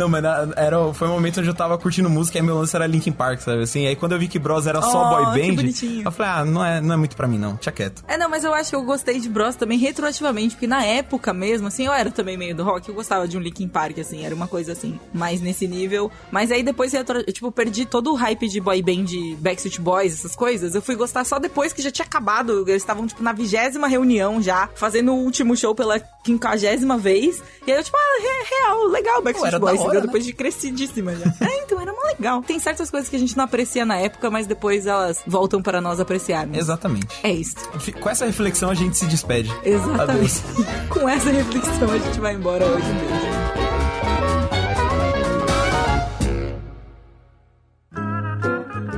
[0.00, 0.24] Não, mas
[0.56, 3.40] era, foi um momento onde eu tava curtindo música e meu lance era Linkin Park,
[3.40, 3.62] sabe?
[3.62, 5.62] Assim, aí quando eu vi que Bros era só Oh, boy band,
[6.04, 8.02] eu falei, ah, não é, não é muito pra mim não, tinha quieto.
[8.08, 11.32] É, não, mas eu acho que eu gostei de Bros também retroativamente, porque na época
[11.34, 14.24] mesmo, assim, eu era também meio do rock, eu gostava de um Linkin Park, assim,
[14.24, 16.10] era uma coisa assim, mais nesse nível.
[16.30, 19.80] Mas aí depois, retro- eu, tipo, perdi todo o hype de boy band, de Backstreet
[19.80, 20.74] Boys, essas coisas.
[20.74, 22.62] Eu fui gostar só depois que já tinha acabado.
[22.68, 27.42] Eles estavam, tipo, na vigésima reunião já, fazendo o último show pela quinquagésima vez.
[27.66, 30.00] E aí eu, tipo, ah, re- real, legal Backstreet Boys, entendeu?
[30.00, 30.06] né?
[30.06, 31.26] Depois de crescidíssima já.
[31.46, 32.42] é, então era mó legal.
[32.42, 35.80] Tem certas coisas que a gente não aprecia na época, mas depois elas voltam para
[35.80, 36.56] nós apreciarmos.
[36.56, 37.08] Exatamente.
[37.22, 37.56] É isso.
[38.00, 39.50] Com essa reflexão a gente se despede.
[39.64, 40.10] Exatamente.
[40.10, 40.42] Adeus.
[40.88, 43.30] Com essa reflexão a gente vai embora hoje mesmo.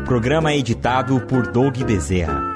[0.07, 2.52] Programa editado por Doug Bezerra.